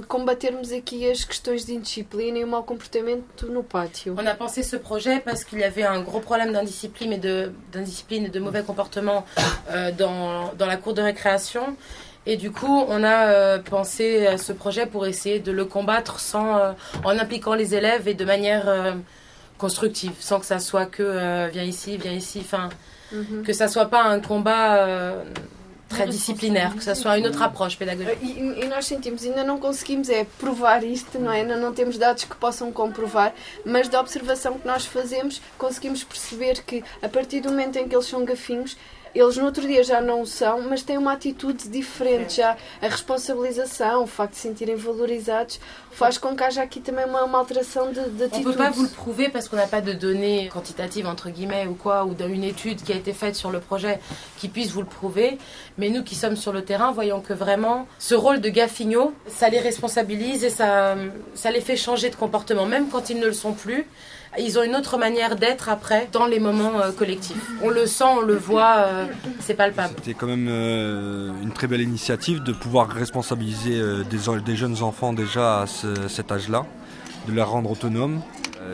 de 0.00 0.04
combatermos 0.06 0.72
aqui 0.72 1.06
as 1.08 1.24
questões 1.24 1.64
de 1.64 1.74
indisciplina 1.74 2.38
e 2.40 2.44
o 2.44 2.46
mau 2.48 2.64
comportamento 2.64 3.46
no 3.46 3.62
pátio. 3.62 4.16
On 4.18 4.26
a 4.26 4.34
pensé 4.34 4.64
ce 4.64 4.74
projet 4.74 5.20
parce 5.20 5.44
qu'il 5.44 5.60
y 5.60 5.64
avait 5.64 5.84
un 5.84 6.00
gros 6.02 6.18
problème 6.18 6.52
d'indiscipline 6.52 7.12
et 7.12 7.18
de, 7.18 7.52
d'indiscipline 7.70 8.24
et 8.24 8.30
de 8.30 8.40
mauvais 8.40 8.64
comportement 8.64 9.24
euh, 9.70 9.92
dans, 9.92 10.52
dans 10.58 10.66
la 10.66 10.76
cour 10.76 10.92
de 10.92 11.02
récréation. 11.02 11.76
Et 12.26 12.36
du 12.36 12.50
coup, 12.50 12.84
on 12.88 13.04
a 13.04 13.26
euh, 13.28 13.58
pensé 13.58 14.26
à 14.26 14.36
ce 14.38 14.52
projet 14.52 14.86
pour 14.86 15.06
essayer 15.06 15.38
de 15.38 15.52
le 15.52 15.64
combattre 15.64 16.18
sans, 16.18 16.58
euh, 16.58 16.72
en 17.04 17.18
impliquant 17.18 17.54
les 17.54 17.74
élèves 17.74 18.08
et 18.08 18.14
de 18.14 18.24
manière 18.24 18.68
euh, 18.68 18.92
constructive, 19.58 20.12
sans 20.20 20.40
que 20.40 20.46
ça 20.46 20.58
soit 20.58 20.86
que 20.86 21.02
euh, 21.04 21.48
viens 21.52 21.62
ici, 21.62 21.96
viens 21.96 22.12
ici, 22.12 22.40
enfin, 22.42 22.68
Mhm. 23.12 23.44
que 23.44 23.52
ça 23.52 23.68
soit 23.68 23.86
pas 23.86 24.02
un 24.02 24.18
combat 24.18 24.78
euh, 24.78 25.22
très 25.88 26.08
disciplinaire, 26.08 26.74
que 26.74 26.82
ça 26.82 26.96
soit 26.96 27.16
une 27.18 27.26
autre 27.28 27.40
approche 27.40 27.78
pédagogique. 27.78 28.18
E, 28.20 28.64
e 28.64 28.66
nós 28.66 28.84
sentimos, 28.84 29.24
ainda 29.24 29.44
não 29.44 29.60
conseguimos 29.60 30.08
é 30.08 30.26
provar 30.40 30.82
isto, 30.82 31.16
não 31.20 31.30
é? 31.30 31.42
Ainda 31.42 31.56
não 31.56 31.72
temos 31.72 31.96
dados 31.98 32.24
que 32.24 32.34
possam 32.34 32.72
comprovar, 32.72 33.32
mas 33.64 33.88
da 33.88 34.00
observação 34.00 34.58
que 34.58 34.66
nós 34.66 34.84
fazemos, 34.86 35.40
conseguimos 35.56 36.02
perceber 36.02 36.64
que 36.66 36.82
a 37.00 37.08
partir 37.08 37.40
do 37.40 37.50
momento 37.50 37.76
em 37.78 37.86
que 37.88 37.94
eles 37.94 38.06
são 38.06 38.24
gafinhos, 38.24 38.76
eles 39.14 39.36
no 39.36 39.44
outro 39.44 39.66
dia 39.66 39.82
já 39.82 40.00
não 40.00 40.20
o 40.20 40.26
são, 40.26 40.62
mas 40.62 40.82
têm 40.82 40.98
uma 40.98 41.12
atitude 41.12 41.68
diferente. 41.68 42.36
Já 42.36 42.56
a 42.80 42.88
responsabilização, 42.88 44.04
o 44.04 44.06
facto 44.06 44.32
de 44.32 44.38
se 44.38 44.48
sentirem 44.48 44.76
valorizados, 44.76 45.60
faz 45.96 46.18
com 46.18 46.36
que 46.36 46.44
haja 46.44 46.62
aqui 46.62 46.80
também 46.80 47.06
uma, 47.06 47.24
uma 47.24 47.38
alteração 47.38 47.90
de, 47.90 48.00
de 48.10 48.22
On 48.22 48.26
atitude. 48.26 48.44
peut 48.44 48.52
pas 48.56 48.70
vous 48.70 48.82
le 48.82 48.88
prouver 48.90 49.30
parce 49.30 49.48
qu'on 49.48 49.56
n'a 49.56 49.66
pas 49.66 49.80
de 49.80 49.94
données 49.94 50.50
quantitatives 50.52 51.06
entre 51.06 51.30
guillemets 51.30 51.66
ou 51.66 51.74
quoi 51.74 52.04
ou 52.04 52.12
d'une 52.14 52.44
étude 52.44 52.82
qui 52.82 52.92
a 52.92 52.96
été 52.96 53.14
faite 53.14 53.34
sur 53.34 53.50
le 53.50 53.60
projet 53.60 53.98
qui 54.36 54.48
puisse 54.48 54.70
vous 54.72 54.82
le 54.82 54.86
prouver. 54.86 55.38
Mais 55.78 55.88
nous 55.88 56.02
qui 56.02 56.14
sommes 56.14 56.36
sur 56.36 56.52
le 56.52 56.62
terrain, 56.62 56.92
voyons 56.92 57.22
que 57.22 57.32
vraiment 57.32 57.88
ce 57.98 58.14
rôle 58.14 58.40
de 58.42 58.50
gaffignot, 58.50 59.14
ça 59.26 59.48
les 59.48 59.58
responsabilise 59.60 60.44
et 60.44 60.50
ça, 60.50 60.96
ça 61.34 61.50
les 61.50 61.62
fait 61.62 61.76
changer 61.76 62.10
de 62.10 62.16
comportement, 62.16 62.66
même 62.66 62.88
quand 62.90 63.08
ils 63.08 63.18
ne 63.18 63.26
le 63.26 63.32
sont 63.32 63.54
plus. 63.54 63.86
ils 64.38 64.58
ont 64.58 64.62
une 64.62 64.76
autre 64.76 64.98
manière 64.98 65.36
d'être 65.36 65.68
après 65.68 66.08
dans 66.12 66.26
les 66.26 66.38
moments 66.40 66.80
euh, 66.80 66.92
collectifs. 66.92 67.36
On 67.62 67.70
le 67.70 67.86
sent, 67.86 68.04
on 68.04 68.20
le 68.20 68.36
voit, 68.36 68.76
euh, 68.78 69.06
c'est 69.40 69.54
palpable. 69.54 69.94
C'était 69.96 70.14
quand 70.14 70.26
même 70.26 70.48
euh, 70.50 71.30
une 71.42 71.52
très 71.52 71.66
belle 71.66 71.80
initiative 71.80 72.42
de 72.42 72.52
pouvoir 72.52 72.88
responsabiliser 72.88 73.80
des, 74.10 74.40
des, 74.44 74.56
jeunes 74.56 74.82
enfants 74.82 75.12
déjà 75.12 75.62
à 75.62 75.66
cet 76.08 76.32
âge-là, 76.32 76.64
de 77.28 77.32
les 77.32 77.42
rendre 77.42 77.70
autonomes. 77.70 78.20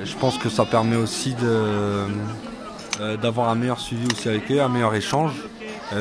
je 0.05 0.15
pense 0.17 0.39
que 0.39 0.49
ça 0.49 0.65
permet 0.65 0.97
aussi 0.97 1.35
d'avoir 3.23 3.49
un 3.49 3.55
meilleur 3.55 3.81
suivi 3.81 4.07
aussi 4.13 4.29
avec 4.29 4.51
eux, 4.51 4.61
un 4.61 4.69
meilleur 4.69 4.95
échange. 4.95 5.33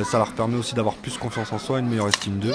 ça 0.03 0.17
leur 0.17 0.31
permet 0.33 0.57
aussi 0.57 0.75
d'avoir 0.75 0.95
plus 0.95 1.17
confiance 1.17 1.51
en 1.51 1.59
soi, 1.59 1.79
une 1.79 1.87
meilleure 1.87 2.07
estime 2.07 2.39
d'eux. 2.39 2.53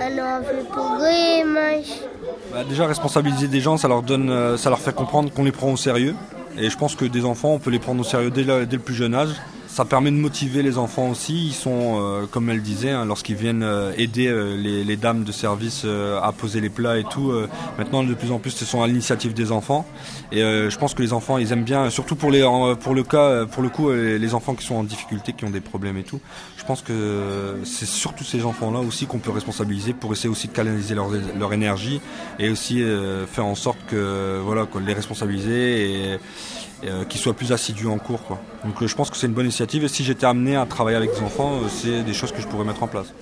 A 0.00 0.10
não 0.10 0.24
haver 0.24 0.64
problemas. 0.64 1.86
Bah 2.52 2.64
déjà 2.64 2.86
responsabiliser 2.86 3.48
des 3.48 3.60
gens, 3.60 3.76
ça 3.76 3.88
leur 3.88 4.02
donne, 4.02 4.30
euh, 4.30 4.56
ça 4.56 4.70
leur 4.70 4.78
fait 4.78 4.94
comprendre 4.94 5.32
qu'on 5.32 5.44
les 5.44 5.52
prend 5.52 5.70
au 5.72 5.76
sérieux. 5.76 6.14
Et 6.56 6.70
je 6.70 6.76
pense 6.76 6.94
que 6.94 7.04
des 7.04 7.24
enfants, 7.24 7.50
on 7.54 7.58
peut 7.58 7.70
les 7.70 7.78
prendre 7.78 8.00
au 8.00 8.04
sérieux 8.04 8.30
dès 8.30 8.42
le 8.44 8.78
plus 8.78 8.94
jeune 8.94 9.14
âge. 9.14 9.34
Ça 9.78 9.84
permet 9.84 10.10
de 10.10 10.16
motiver 10.16 10.64
les 10.64 10.76
enfants 10.76 11.08
aussi. 11.08 11.46
Ils 11.46 11.54
sont, 11.54 12.00
euh, 12.02 12.26
comme 12.28 12.50
elle 12.50 12.62
disait, 12.62 12.90
hein, 12.90 13.04
lorsqu'ils 13.04 13.36
viennent 13.36 13.62
euh, 13.62 13.92
aider 13.96 14.26
euh, 14.26 14.56
les, 14.56 14.96
dames 14.96 15.22
de 15.22 15.30
service 15.30 15.84
à 15.84 16.32
poser 16.32 16.60
les 16.60 16.68
plats 16.68 16.98
et 16.98 17.04
tout. 17.04 17.32
maintenant, 17.78 18.02
de 18.02 18.12
plus 18.12 18.32
en 18.32 18.40
plus, 18.40 18.50
ce 18.50 18.64
sont 18.64 18.82
à 18.82 18.88
l'initiative 18.88 19.34
des 19.34 19.52
enfants. 19.52 19.86
Et 20.32 20.40
je 20.40 20.76
pense 20.76 20.94
que 20.94 21.02
les 21.02 21.12
enfants, 21.12 21.38
ils 21.38 21.52
aiment 21.52 21.62
bien, 21.62 21.90
surtout 21.90 22.16
pour 22.16 22.32
les, 22.32 22.42
pour 22.80 22.94
le 22.94 23.04
cas, 23.04 23.46
pour 23.46 23.62
le 23.62 23.68
coup, 23.68 23.92
les 23.92 24.34
enfants 24.34 24.56
qui 24.56 24.66
sont 24.66 24.74
en 24.74 24.82
difficulté, 24.82 25.32
qui 25.32 25.44
ont 25.44 25.50
des 25.50 25.60
problèmes 25.60 25.96
et 25.96 26.02
tout. 26.02 26.20
Je 26.56 26.64
pense 26.64 26.82
que 26.82 27.60
c'est 27.62 27.86
surtout 27.86 28.24
ces 28.24 28.44
enfants-là 28.44 28.80
aussi 28.80 29.06
qu'on 29.06 29.20
peut 29.20 29.30
responsabiliser 29.30 29.92
pour 29.92 30.10
essayer 30.12 30.28
aussi 30.28 30.48
de 30.48 30.52
canaliser 30.52 30.96
leur, 30.96 31.10
leur 31.38 31.52
énergie 31.52 32.00
et 32.40 32.50
aussi 32.50 32.82
faire 33.32 33.46
en 33.46 33.54
sorte 33.54 33.78
que 33.86 34.40
voilà, 34.44 34.66
qu'on 34.66 34.80
les 34.80 34.94
responsabiliser 34.94 36.14
et 36.14 36.18
euh, 36.84 37.04
qu'ils 37.04 37.20
soient 37.20 37.34
plus 37.34 37.52
assidus 37.52 37.86
en 37.86 37.98
cours. 37.98 38.38
Donc 38.64 38.82
euh, 38.82 38.86
je 38.86 38.94
pense 38.94 39.10
que 39.10 39.16
c'est 39.16 39.26
une 39.26 39.32
bonne 39.32 39.46
initiative 39.46 39.84
et 39.84 39.88
si 39.88 40.04
j'étais 40.04 40.26
amené 40.26 40.56
à 40.56 40.64
travailler 40.66 40.96
avec 40.96 41.12
des 41.12 41.20
enfants, 41.22 41.54
euh, 41.54 41.68
c'est 41.68 42.02
des 42.02 42.14
choses 42.14 42.32
que 42.32 42.40
je 42.40 42.46
pourrais 42.46 42.64
mettre 42.64 42.82
en 42.82 42.88
place. 42.88 43.12